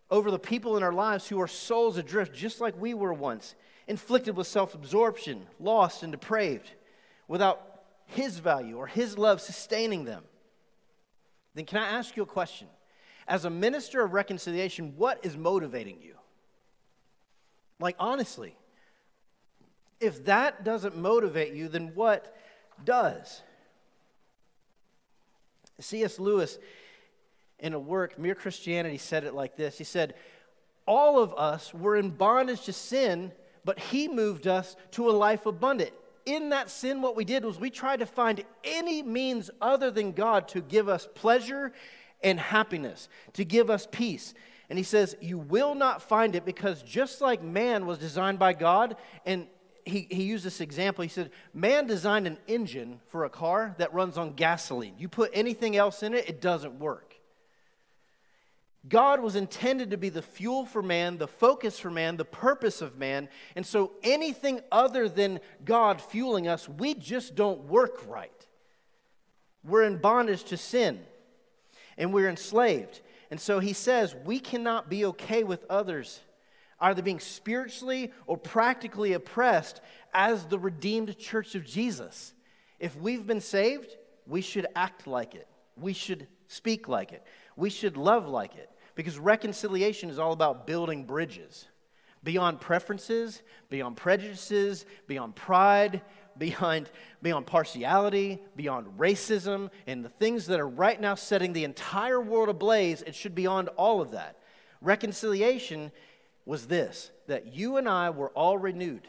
over 0.09 0.31
the 0.31 0.39
people 0.39 0.77
in 0.77 0.83
our 0.83 0.93
lives 0.93 1.27
who 1.27 1.39
are 1.39 1.47
souls 1.47 1.97
adrift, 1.97 2.33
just 2.33 2.61
like 2.61 2.79
we 2.79 2.93
were 2.93 3.13
once, 3.13 3.53
inflicted 3.87 4.35
with 4.35 4.47
self 4.47 4.73
absorption, 4.73 5.45
lost 5.59 6.03
and 6.03 6.11
depraved, 6.11 6.71
without 7.27 7.83
His 8.07 8.39
value 8.39 8.77
or 8.77 8.87
His 8.87 9.17
love 9.17 9.41
sustaining 9.41 10.05
them, 10.05 10.23
then 11.55 11.65
can 11.65 11.79
I 11.79 11.87
ask 11.87 12.15
you 12.15 12.23
a 12.23 12.27
question? 12.27 12.67
As 13.27 13.45
a 13.45 13.49
minister 13.49 14.03
of 14.03 14.13
reconciliation, 14.13 14.93
what 14.97 15.23
is 15.23 15.37
motivating 15.37 16.01
you? 16.01 16.15
Like, 17.79 17.95
honestly, 17.99 18.55
if 19.99 20.25
that 20.25 20.63
doesn't 20.63 20.97
motivate 20.97 21.53
you, 21.53 21.67
then 21.67 21.91
what 21.93 22.35
does? 22.83 23.41
C.S. 25.79 26.19
Lewis, 26.19 26.57
in 27.59 27.73
a 27.73 27.79
work, 27.79 28.17
Mere 28.17 28.35
Christianity, 28.35 28.97
said 28.97 29.23
it 29.23 29.33
like 29.33 29.55
this 29.55 29.77
He 29.77 29.83
said, 29.83 30.15
All 30.85 31.21
of 31.21 31.33
us 31.33 31.73
were 31.73 31.95
in 31.95 32.09
bondage 32.09 32.63
to 32.65 32.73
sin, 32.73 33.31
but 33.63 33.79
He 33.79 34.07
moved 34.07 34.47
us 34.47 34.75
to 34.91 35.09
a 35.09 35.11
life 35.11 35.45
abundant. 35.45 35.91
In 36.25 36.49
that 36.49 36.69
sin, 36.69 37.01
what 37.01 37.15
we 37.15 37.25
did 37.25 37.43
was 37.43 37.59
we 37.59 37.69
tried 37.69 37.99
to 37.99 38.05
find 38.05 38.43
any 38.63 39.01
means 39.01 39.49
other 39.61 39.91
than 39.91 40.11
God 40.11 40.47
to 40.49 40.61
give 40.61 40.87
us 40.87 41.07
pleasure 41.15 41.73
and 42.23 42.39
happiness, 42.39 43.09
to 43.33 43.45
give 43.45 43.69
us 43.69 43.87
peace. 43.91 44.33
And 44.69 44.77
he 44.77 44.83
says, 44.83 45.15
You 45.19 45.37
will 45.37 45.75
not 45.75 46.01
find 46.01 46.35
it 46.35 46.45
because 46.45 46.81
just 46.83 47.21
like 47.21 47.43
man 47.43 47.85
was 47.85 47.97
designed 47.97 48.39
by 48.39 48.53
God, 48.53 48.95
and 49.25 49.47
he, 49.85 50.07
he 50.09 50.23
used 50.23 50.45
this 50.45 50.61
example. 50.61 51.01
He 51.01 51.09
said, 51.09 51.31
Man 51.53 51.87
designed 51.87 52.27
an 52.27 52.37
engine 52.47 52.99
for 53.07 53.25
a 53.25 53.29
car 53.29 53.75
that 53.79 53.93
runs 53.93 54.17
on 54.17 54.33
gasoline. 54.33 54.95
You 54.97 55.09
put 55.09 55.31
anything 55.33 55.75
else 55.75 56.03
in 56.03 56.13
it, 56.13 56.29
it 56.29 56.41
doesn't 56.41 56.79
work. 56.79 57.10
God 58.87 59.21
was 59.21 59.35
intended 59.35 59.91
to 59.91 59.97
be 59.97 60.09
the 60.09 60.23
fuel 60.23 60.65
for 60.65 60.81
man, 60.81 61.17
the 61.17 61.27
focus 61.27 61.77
for 61.77 61.91
man, 61.91 62.17
the 62.17 62.25
purpose 62.25 62.81
of 62.81 62.97
man. 62.97 63.29
And 63.55 63.65
so 63.65 63.91
anything 64.01 64.61
other 64.71 65.07
than 65.07 65.39
God 65.63 66.01
fueling 66.01 66.47
us, 66.47 66.67
we 66.67 66.95
just 66.95 67.35
don't 67.35 67.65
work 67.65 68.07
right. 68.07 68.31
We're 69.63 69.83
in 69.83 69.97
bondage 69.97 70.45
to 70.45 70.57
sin 70.57 70.99
and 71.97 72.11
we're 72.11 72.29
enslaved. 72.29 73.01
And 73.29 73.39
so 73.39 73.59
he 73.59 73.73
says 73.73 74.15
we 74.25 74.39
cannot 74.39 74.89
be 74.89 75.05
okay 75.05 75.43
with 75.43 75.63
others 75.69 76.19
either 76.79 77.03
being 77.03 77.19
spiritually 77.19 78.11
or 78.25 78.35
practically 78.35 79.13
oppressed 79.13 79.81
as 80.13 80.45
the 80.45 80.57
redeemed 80.57 81.15
church 81.19 81.53
of 81.53 81.63
Jesus. 81.63 82.33
If 82.79 82.97
we've 82.97 83.27
been 83.27 83.41
saved, 83.41 83.95
we 84.25 84.41
should 84.41 84.65
act 84.75 85.05
like 85.05 85.35
it. 85.35 85.47
We 85.77 85.93
should 85.93 86.27
speak 86.51 86.87
like 86.87 87.11
it. 87.11 87.23
We 87.55 87.69
should 87.69 87.97
love 87.97 88.27
like 88.27 88.55
it. 88.55 88.69
Because 88.93 89.17
reconciliation 89.17 90.09
is 90.09 90.19
all 90.19 90.33
about 90.33 90.67
building 90.67 91.05
bridges 91.05 91.67
beyond 92.23 92.61
preferences, 92.61 93.41
beyond 93.69 93.97
prejudices, 93.97 94.85
beyond 95.07 95.35
pride, 95.35 96.01
beyond, 96.37 96.87
beyond 97.23 97.47
partiality, 97.47 98.39
beyond 98.55 98.85
racism, 98.99 99.71
and 99.87 100.05
the 100.05 100.09
things 100.09 100.45
that 100.45 100.59
are 100.59 100.67
right 100.67 101.01
now 101.01 101.15
setting 101.15 101.51
the 101.51 101.63
entire 101.63 102.21
world 102.21 102.49
ablaze. 102.49 103.01
It 103.01 103.15
should 103.15 103.33
be 103.33 103.43
beyond 103.43 103.69
all 103.69 104.01
of 104.01 104.11
that. 104.11 104.37
Reconciliation 104.81 105.91
was 106.45 106.67
this 106.67 107.09
that 107.27 107.55
you 107.55 107.77
and 107.77 107.89
I 107.89 108.09
were 108.09 108.29
all 108.29 108.57
renewed 108.57 109.07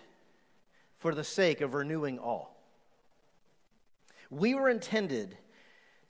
for 0.98 1.14
the 1.14 1.24
sake 1.24 1.60
of 1.60 1.74
renewing 1.74 2.18
all. 2.18 2.56
We 4.30 4.54
were 4.54 4.70
intended 4.70 5.36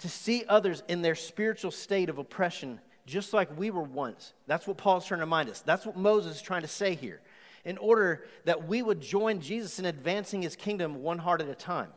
to 0.03 0.09
see 0.09 0.45
others 0.49 0.83
in 0.88 1.01
their 1.01 1.15
spiritual 1.15 1.71
state 1.71 2.09
of 2.09 2.19
oppression 2.19 2.81
just 3.07 3.33
like 3.33 3.57
we 3.57 3.71
were 3.71 3.83
once. 3.83 4.33
That's 4.49 4.67
what 4.67 4.77
Paul's 4.77 5.07
trying 5.07 5.21
to 5.21 5.25
remind 5.25 5.49
us. 5.49 5.61
That's 5.61 5.87
what 5.87 5.97
Moses 5.97 6.37
is 6.37 6.43
trying 6.43 6.62
to 6.62 6.69
say 6.69 6.97
here. 6.97 7.21
In 7.65 7.79
order 7.79 8.25
that 8.45 8.67
we 8.67 8.83
would 8.83 9.01
join 9.01 9.41
Jesus 9.41 9.79
in 9.79 9.85
advancing 9.85 10.43
his 10.43 10.57
kingdom 10.57 11.03
one 11.03 11.19
heart 11.19 11.41
at 11.41 11.49
a 11.49 11.55
time. 11.55 11.91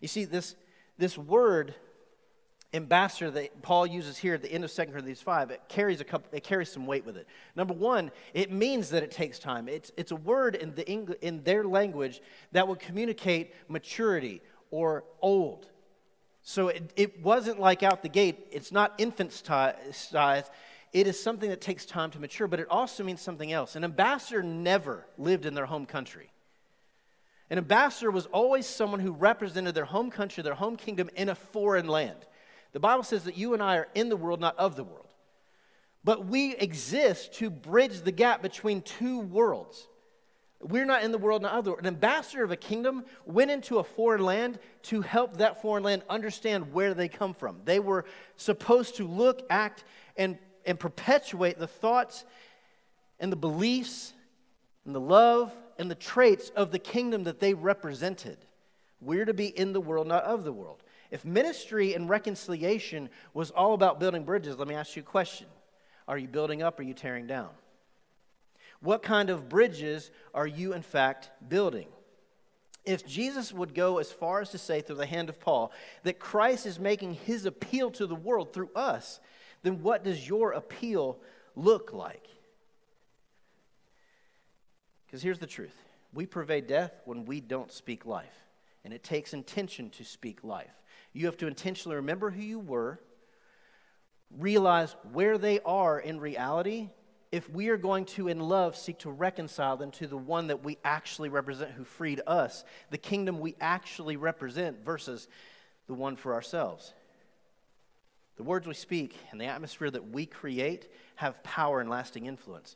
You 0.00 0.06
see, 0.06 0.24
this, 0.24 0.54
this 0.96 1.18
word 1.18 1.74
ambassador 2.72 3.32
that 3.32 3.62
Paul 3.62 3.86
uses 3.86 4.16
here 4.16 4.34
at 4.34 4.42
the 4.42 4.52
end 4.52 4.62
of 4.62 4.72
2 4.72 4.84
Corinthians 4.86 5.20
5, 5.20 5.50
it 5.50 5.62
carries, 5.68 6.00
a 6.00 6.04
couple, 6.04 6.28
it 6.32 6.44
carries 6.44 6.70
some 6.70 6.86
weight 6.86 7.04
with 7.04 7.16
it. 7.16 7.26
Number 7.56 7.74
one, 7.74 8.12
it 8.32 8.52
means 8.52 8.90
that 8.90 9.02
it 9.02 9.10
takes 9.10 9.40
time. 9.40 9.68
It's, 9.68 9.90
it's 9.96 10.12
a 10.12 10.16
word 10.16 10.54
in, 10.54 10.72
the 10.76 10.88
in 10.88 11.42
their 11.42 11.64
language 11.64 12.20
that 12.52 12.68
would 12.68 12.78
communicate 12.78 13.54
maturity 13.68 14.40
or 14.70 15.02
old. 15.20 15.66
So 16.48 16.68
it, 16.68 16.92
it 16.94 17.24
wasn't 17.24 17.58
like 17.58 17.82
out 17.82 18.04
the 18.04 18.08
gate, 18.08 18.46
it's 18.52 18.70
not 18.70 18.94
infant 18.98 19.32
size. 19.32 20.44
It 20.92 21.08
is 21.08 21.20
something 21.20 21.50
that 21.50 21.60
takes 21.60 21.84
time 21.84 22.12
to 22.12 22.20
mature, 22.20 22.46
but 22.46 22.60
it 22.60 22.68
also 22.70 23.02
means 23.02 23.20
something 23.20 23.52
else. 23.52 23.74
An 23.74 23.82
ambassador 23.82 24.44
never 24.44 25.04
lived 25.18 25.44
in 25.44 25.54
their 25.54 25.66
home 25.66 25.86
country. 25.86 26.30
An 27.50 27.58
ambassador 27.58 28.12
was 28.12 28.26
always 28.26 28.64
someone 28.64 29.00
who 29.00 29.10
represented 29.10 29.74
their 29.74 29.84
home 29.84 30.08
country, 30.08 30.44
their 30.44 30.54
home 30.54 30.76
kingdom 30.76 31.10
in 31.16 31.30
a 31.30 31.34
foreign 31.34 31.88
land. 31.88 32.24
The 32.70 32.80
Bible 32.80 33.02
says 33.02 33.24
that 33.24 33.36
you 33.36 33.52
and 33.52 33.60
I 33.60 33.78
are 33.78 33.88
in 33.96 34.08
the 34.08 34.16
world, 34.16 34.38
not 34.38 34.56
of 34.56 34.76
the 34.76 34.84
world. 34.84 35.12
But 36.04 36.26
we 36.26 36.54
exist 36.54 37.34
to 37.34 37.50
bridge 37.50 38.02
the 38.02 38.12
gap 38.12 38.40
between 38.40 38.82
two 38.82 39.18
worlds. 39.18 39.88
We're 40.60 40.86
not 40.86 41.04
in 41.04 41.12
the 41.12 41.18
world, 41.18 41.42
not 41.42 41.52
of 41.52 41.64
the 41.64 41.70
world. 41.70 41.84
An 41.84 41.94
ambassador 41.94 42.42
of 42.42 42.50
a 42.50 42.56
kingdom 42.56 43.04
went 43.24 43.50
into 43.50 43.78
a 43.78 43.84
foreign 43.84 44.22
land 44.22 44.58
to 44.84 45.02
help 45.02 45.36
that 45.36 45.60
foreign 45.60 45.84
land 45.84 46.02
understand 46.08 46.72
where 46.72 46.94
they 46.94 47.08
come 47.08 47.34
from. 47.34 47.60
They 47.64 47.78
were 47.78 48.04
supposed 48.36 48.96
to 48.96 49.06
look, 49.06 49.42
act, 49.50 49.84
and, 50.16 50.38
and 50.64 50.80
perpetuate 50.80 51.58
the 51.58 51.66
thoughts 51.66 52.24
and 53.20 53.30
the 53.30 53.36
beliefs 53.36 54.14
and 54.84 54.94
the 54.94 55.00
love 55.00 55.54
and 55.78 55.90
the 55.90 55.94
traits 55.94 56.50
of 56.50 56.72
the 56.72 56.78
kingdom 56.78 57.24
that 57.24 57.38
they 57.38 57.52
represented. 57.52 58.38
We're 59.00 59.26
to 59.26 59.34
be 59.34 59.46
in 59.46 59.72
the 59.72 59.80
world, 59.80 60.06
not 60.06 60.24
of 60.24 60.44
the 60.44 60.52
world. 60.52 60.82
If 61.10 61.24
ministry 61.24 61.94
and 61.94 62.08
reconciliation 62.08 63.10
was 63.34 63.50
all 63.50 63.74
about 63.74 64.00
building 64.00 64.24
bridges, 64.24 64.58
let 64.58 64.68
me 64.68 64.74
ask 64.74 64.96
you 64.96 65.02
a 65.02 65.04
question 65.04 65.46
Are 66.08 66.16
you 66.16 66.28
building 66.28 66.62
up 66.62 66.78
or 66.78 66.82
are 66.82 66.86
you 66.86 66.94
tearing 66.94 67.26
down? 67.26 67.50
What 68.80 69.02
kind 69.02 69.30
of 69.30 69.48
bridges 69.48 70.10
are 70.34 70.46
you, 70.46 70.72
in 70.72 70.82
fact, 70.82 71.30
building? 71.48 71.88
If 72.84 73.06
Jesus 73.06 73.52
would 73.52 73.74
go 73.74 73.98
as 73.98 74.12
far 74.12 74.40
as 74.40 74.50
to 74.50 74.58
say 74.58 74.80
through 74.80 74.96
the 74.96 75.06
hand 75.06 75.28
of 75.28 75.40
Paul 75.40 75.72
that 76.04 76.20
Christ 76.20 76.66
is 76.66 76.78
making 76.78 77.14
his 77.14 77.44
appeal 77.44 77.90
to 77.92 78.06
the 78.06 78.14
world 78.14 78.52
through 78.52 78.70
us, 78.76 79.18
then 79.62 79.82
what 79.82 80.04
does 80.04 80.28
your 80.28 80.52
appeal 80.52 81.18
look 81.56 81.92
like? 81.92 82.28
Because 85.06 85.22
here's 85.22 85.38
the 85.38 85.46
truth 85.46 85.74
we 86.12 86.26
pervade 86.26 86.66
death 86.66 86.92
when 87.04 87.24
we 87.24 87.40
don't 87.40 87.72
speak 87.72 88.06
life, 88.06 88.46
and 88.84 88.94
it 88.94 89.02
takes 89.02 89.34
intention 89.34 89.90
to 89.90 90.04
speak 90.04 90.44
life. 90.44 90.70
You 91.12 91.26
have 91.26 91.36
to 91.38 91.46
intentionally 91.46 91.96
remember 91.96 92.30
who 92.30 92.42
you 92.42 92.58
were, 92.58 93.00
realize 94.30 94.94
where 95.12 95.38
they 95.38 95.60
are 95.60 95.98
in 95.98 96.20
reality, 96.20 96.90
if 97.36 97.50
we 97.50 97.68
are 97.68 97.76
going 97.76 98.06
to, 98.06 98.28
in 98.28 98.40
love, 98.40 98.74
seek 98.74 98.98
to 99.00 99.10
reconcile 99.10 99.76
them 99.76 99.90
to 99.90 100.06
the 100.06 100.16
one 100.16 100.46
that 100.46 100.64
we 100.64 100.78
actually 100.82 101.28
represent 101.28 101.70
who 101.72 101.84
freed 101.84 102.22
us, 102.26 102.64
the 102.88 102.96
kingdom 102.96 103.40
we 103.40 103.54
actually 103.60 104.16
represent 104.16 104.82
versus 104.82 105.28
the 105.86 105.92
one 105.92 106.16
for 106.16 106.32
ourselves. 106.32 106.94
The 108.38 108.42
words 108.42 108.66
we 108.66 108.72
speak 108.72 109.14
and 109.30 109.38
the 109.38 109.44
atmosphere 109.44 109.90
that 109.90 110.08
we 110.08 110.24
create 110.24 110.90
have 111.16 111.42
power 111.42 111.82
and 111.82 111.90
lasting 111.90 112.24
influence. 112.24 112.74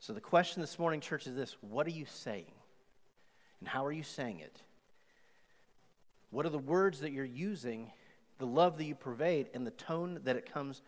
So, 0.00 0.12
the 0.12 0.20
question 0.20 0.60
this 0.60 0.76
morning, 0.76 1.00
church, 1.00 1.28
is 1.28 1.36
this 1.36 1.56
What 1.60 1.86
are 1.86 1.90
you 1.90 2.06
saying? 2.06 2.50
And 3.60 3.68
how 3.68 3.86
are 3.86 3.92
you 3.92 4.02
saying 4.02 4.40
it? 4.40 4.60
What 6.30 6.46
are 6.46 6.50
the 6.50 6.58
words 6.58 6.98
that 7.00 7.12
you're 7.12 7.24
using, 7.24 7.92
the 8.38 8.46
love 8.46 8.76
that 8.78 8.84
you 8.84 8.96
pervade, 8.96 9.50
and 9.54 9.64
the 9.64 9.70
tone 9.70 10.18
that 10.24 10.34
it 10.34 10.52
comes 10.52 10.82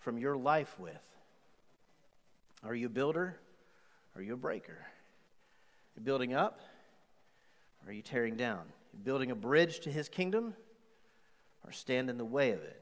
from 0.00 0.18
your 0.18 0.36
life 0.36 0.76
with? 0.80 1.13
Are 2.66 2.74
you 2.74 2.86
a 2.86 2.90
builder? 2.90 3.36
Are 4.16 4.22
you 4.22 4.34
a 4.34 4.36
breaker? 4.36 4.72
Are 4.72 5.96
you 5.96 6.02
building 6.02 6.34
up? 6.34 6.60
Or 7.84 7.90
are 7.90 7.92
you 7.92 8.02
tearing 8.02 8.36
down? 8.36 8.62
You 8.92 9.00
building 9.00 9.30
a 9.30 9.34
bridge 9.34 9.80
to 9.80 9.90
his 9.90 10.08
kingdom? 10.08 10.54
Or 11.64 11.72
stand 11.72 12.10
in 12.10 12.18
the 12.18 12.24
way 12.24 12.52
of 12.52 12.60
it? 12.60 12.80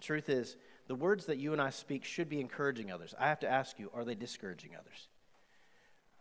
Truth 0.00 0.28
is, 0.28 0.56
the 0.88 0.94
words 0.94 1.26
that 1.26 1.38
you 1.38 1.52
and 1.52 1.62
I 1.62 1.70
speak 1.70 2.04
should 2.04 2.28
be 2.28 2.40
encouraging 2.40 2.90
others. 2.90 3.14
I 3.18 3.28
have 3.28 3.40
to 3.40 3.50
ask 3.50 3.78
you, 3.78 3.90
are 3.94 4.04
they 4.04 4.14
discouraging 4.14 4.72
others? 4.74 5.08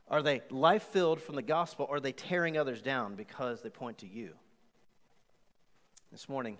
Are 0.07 0.21
they 0.21 0.41
life 0.49 0.83
filled 0.83 1.21
from 1.21 1.35
the 1.35 1.41
gospel 1.41 1.87
or 1.89 1.97
are 1.97 2.01
they 2.01 2.11
tearing 2.11 2.57
others 2.57 2.81
down 2.81 3.15
because 3.15 3.61
they 3.61 3.69
point 3.69 3.99
to 3.99 4.07
you? 4.07 4.33
This 6.11 6.27
morning, 6.27 6.57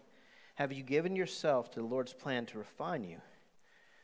have 0.55 0.71
you 0.71 0.83
given 0.83 1.15
yourself 1.15 1.69
to 1.71 1.81
the 1.81 1.85
Lord's 1.85 2.13
plan 2.13 2.45
to 2.47 2.57
refine 2.57 3.03
you? 3.03 3.17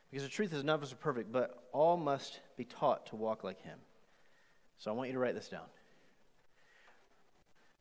Because 0.09 0.23
the 0.23 0.29
truth 0.29 0.53
is, 0.53 0.63
none 0.63 0.75
of 0.75 0.83
us 0.83 0.93
are 0.93 0.97
perfect, 0.97 1.31
but 1.31 1.67
all 1.73 1.97
must 1.97 2.39
be 2.55 2.63
taught 2.63 3.07
to 3.07 3.15
walk 3.15 3.43
like 3.43 3.61
Him. 3.61 3.77
So 4.77 4.91
I 4.91 4.93
want 4.93 5.09
you 5.09 5.13
to 5.13 5.19
write 5.19 5.35
this 5.35 5.49
down. 5.49 5.65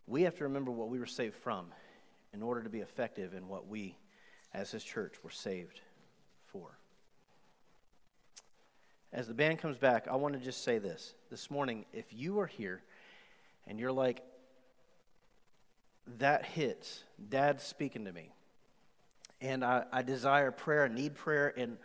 we 0.06 0.22
have 0.22 0.36
to 0.36 0.44
remember 0.44 0.70
what 0.70 0.88
we 0.88 0.98
were 0.98 1.06
saved 1.06 1.36
from 1.36 1.66
in 2.32 2.42
order 2.42 2.62
to 2.62 2.68
be 2.68 2.80
effective 2.80 3.34
in 3.34 3.48
what 3.48 3.68
we, 3.68 3.96
as 4.52 4.70
His 4.70 4.82
church, 4.82 5.14
were 5.22 5.30
saved 5.30 5.80
for. 6.46 6.78
As 9.12 9.28
the 9.28 9.34
band 9.34 9.60
comes 9.60 9.78
back, 9.78 10.08
I 10.08 10.16
want 10.16 10.34
to 10.34 10.40
just 10.40 10.64
say 10.64 10.78
this. 10.78 11.14
This 11.30 11.50
morning, 11.50 11.86
if 11.92 12.06
you 12.12 12.40
are 12.40 12.46
here 12.46 12.82
and 13.66 13.78
you're 13.78 13.92
like, 13.92 14.22
that 16.18 16.44
hits, 16.44 17.02
Dad's 17.28 17.62
speaking 17.62 18.04
to 18.04 18.12
me, 18.12 18.30
and 19.40 19.64
I, 19.64 19.84
I 19.92 20.02
desire 20.02 20.50
prayer, 20.50 20.84
I 20.84 20.88
need 20.88 21.14
prayer, 21.14 21.52
and 21.56 21.78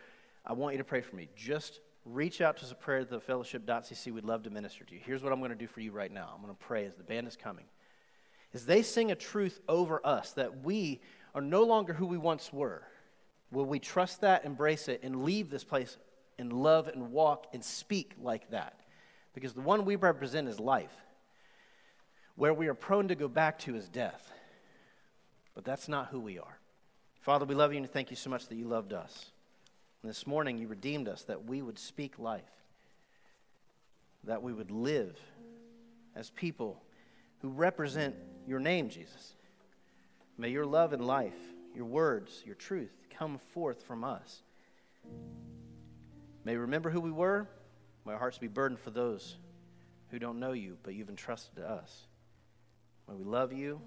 I 0.45 0.54
want 0.54 0.73
you 0.73 0.77
to 0.80 0.84
pray 0.84 1.01
for 1.01 1.15
me. 1.15 1.30
Just 1.36 1.80
reach 2.06 2.41
out 2.41 2.58
to 2.58 2.65
us 2.65 2.73
prayer 2.80 2.99
at 2.99 3.10
the 3.10 3.19
fellowship.cc. 3.19 4.12
We'd 4.12 4.25
love 4.25 4.43
to 4.43 4.49
minister 4.49 4.84
to 4.86 4.93
you. 4.93 4.99
Here's 5.04 5.23
what 5.23 5.32
I'm 5.32 5.39
going 5.39 5.51
to 5.51 5.58
do 5.58 5.67
for 5.67 5.82
you 5.82 5.91
right 5.91 6.12
now 6.12 6.32
I'm 6.34 6.41
going 6.41 6.54
to 6.54 6.65
pray 6.65 6.86
as 6.86 6.95
the 6.95 7.04
band 7.04 7.27
is 7.27 7.36
coming. 7.36 7.65
As 8.54 8.65
they 8.65 8.82
sing 8.82 9.12
a 9.12 9.15
truth 9.15 9.62
over 9.69 10.06
us 10.06 10.34
that 10.34 10.63
we 10.63 10.99
are 11.34 11.41
no 11.41 11.63
longer 11.63 11.93
who 11.93 12.06
we 12.06 12.17
once 12.17 12.51
were, 12.51 12.84
will 13.51 13.65
we 13.65 13.80
trust 13.80 14.21
that, 14.21 14.43
embrace 14.43 14.88
it, 14.88 15.01
and 15.04 15.23
leave 15.23 15.49
this 15.49 15.63
place 15.63 15.97
and 16.38 16.51
love 16.51 16.88
and 16.88 17.12
walk 17.12 17.47
and 17.54 17.63
speak 17.63 18.13
like 18.21 18.49
that? 18.49 18.82
Because 19.34 19.54
the 19.54 19.62
one 19.62 19.86
we 19.86 19.95
represent 19.95 20.49
is 20.49 20.60
life. 20.60 20.91
Where 22.36 22.54
we 22.54 22.67
are 22.67 22.73
prone 22.73 23.08
to 23.10 23.15
go 23.15 23.27
back 23.27 23.60
to 23.60 23.75
is 23.75 23.88
death. 23.88 24.32
But 25.54 25.63
that's 25.63 25.88
not 25.88 26.08
who 26.08 26.19
we 26.19 26.39
are. 26.39 26.58
Father, 27.21 27.45
we 27.45 27.56
love 27.56 27.71
you 27.71 27.77
and 27.77 27.89
thank 27.89 28.10
you 28.10 28.15
so 28.15 28.30
much 28.30 28.47
that 28.47 28.56
you 28.56 28.67
loved 28.67 28.93
us. 28.93 29.31
And 30.02 30.10
this 30.10 30.26
morning, 30.26 30.58
you 30.58 30.68
redeemed 30.68 31.08
us 31.08 31.24
that 31.24 31.46
we 31.46 31.62
would 31.62 31.78
speak 31.78 32.18
life, 32.18 32.42
that 34.24 34.42
we 34.42 34.54
would 34.54 34.72
live 34.72 35.20
as 36.16 36.30
people 36.32 36.82
who 37.40 37.50
represent 37.50 38.16
your 38.48 38.60
name, 38.60 38.90
Jesus. 38.90 39.36
May 40.38 40.50
your 40.50 40.66
love 40.66 40.94
and 40.94 41.06
life, 41.06 41.38
your 41.76 41.86
words, 41.86 42.42
your 42.46 42.56
truth 42.56 42.92
come 43.18 43.40
forth 43.54 43.84
from 43.84 44.04
us. 44.04 44.42
May 46.44 46.54
we 46.54 46.60
remember 46.60 46.90
who 46.90 47.02
we 47.02 47.12
were. 47.12 47.48
May 48.06 48.14
our 48.14 48.20
hearts 48.20 48.40
be 48.40 48.48
burdened 48.48 48.80
for 48.80 48.90
those 48.90 49.38
who 50.10 50.20
don't 50.20 50.40
know 50.40 50.54
you, 50.54 50.78
but 50.84 50.96
you've 50.96 51.10
entrusted 51.10 51.56
to 51.58 51.70
us. 51.70 52.08
May 53.08 53.16
we 53.16 53.24
love 53.24 53.54
you 53.54 53.80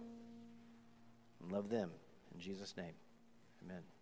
and 1.43 1.53
love 1.53 1.69
them. 1.69 1.91
In 2.33 2.41
Jesus' 2.41 2.77
name, 2.77 2.95
amen. 3.65 3.94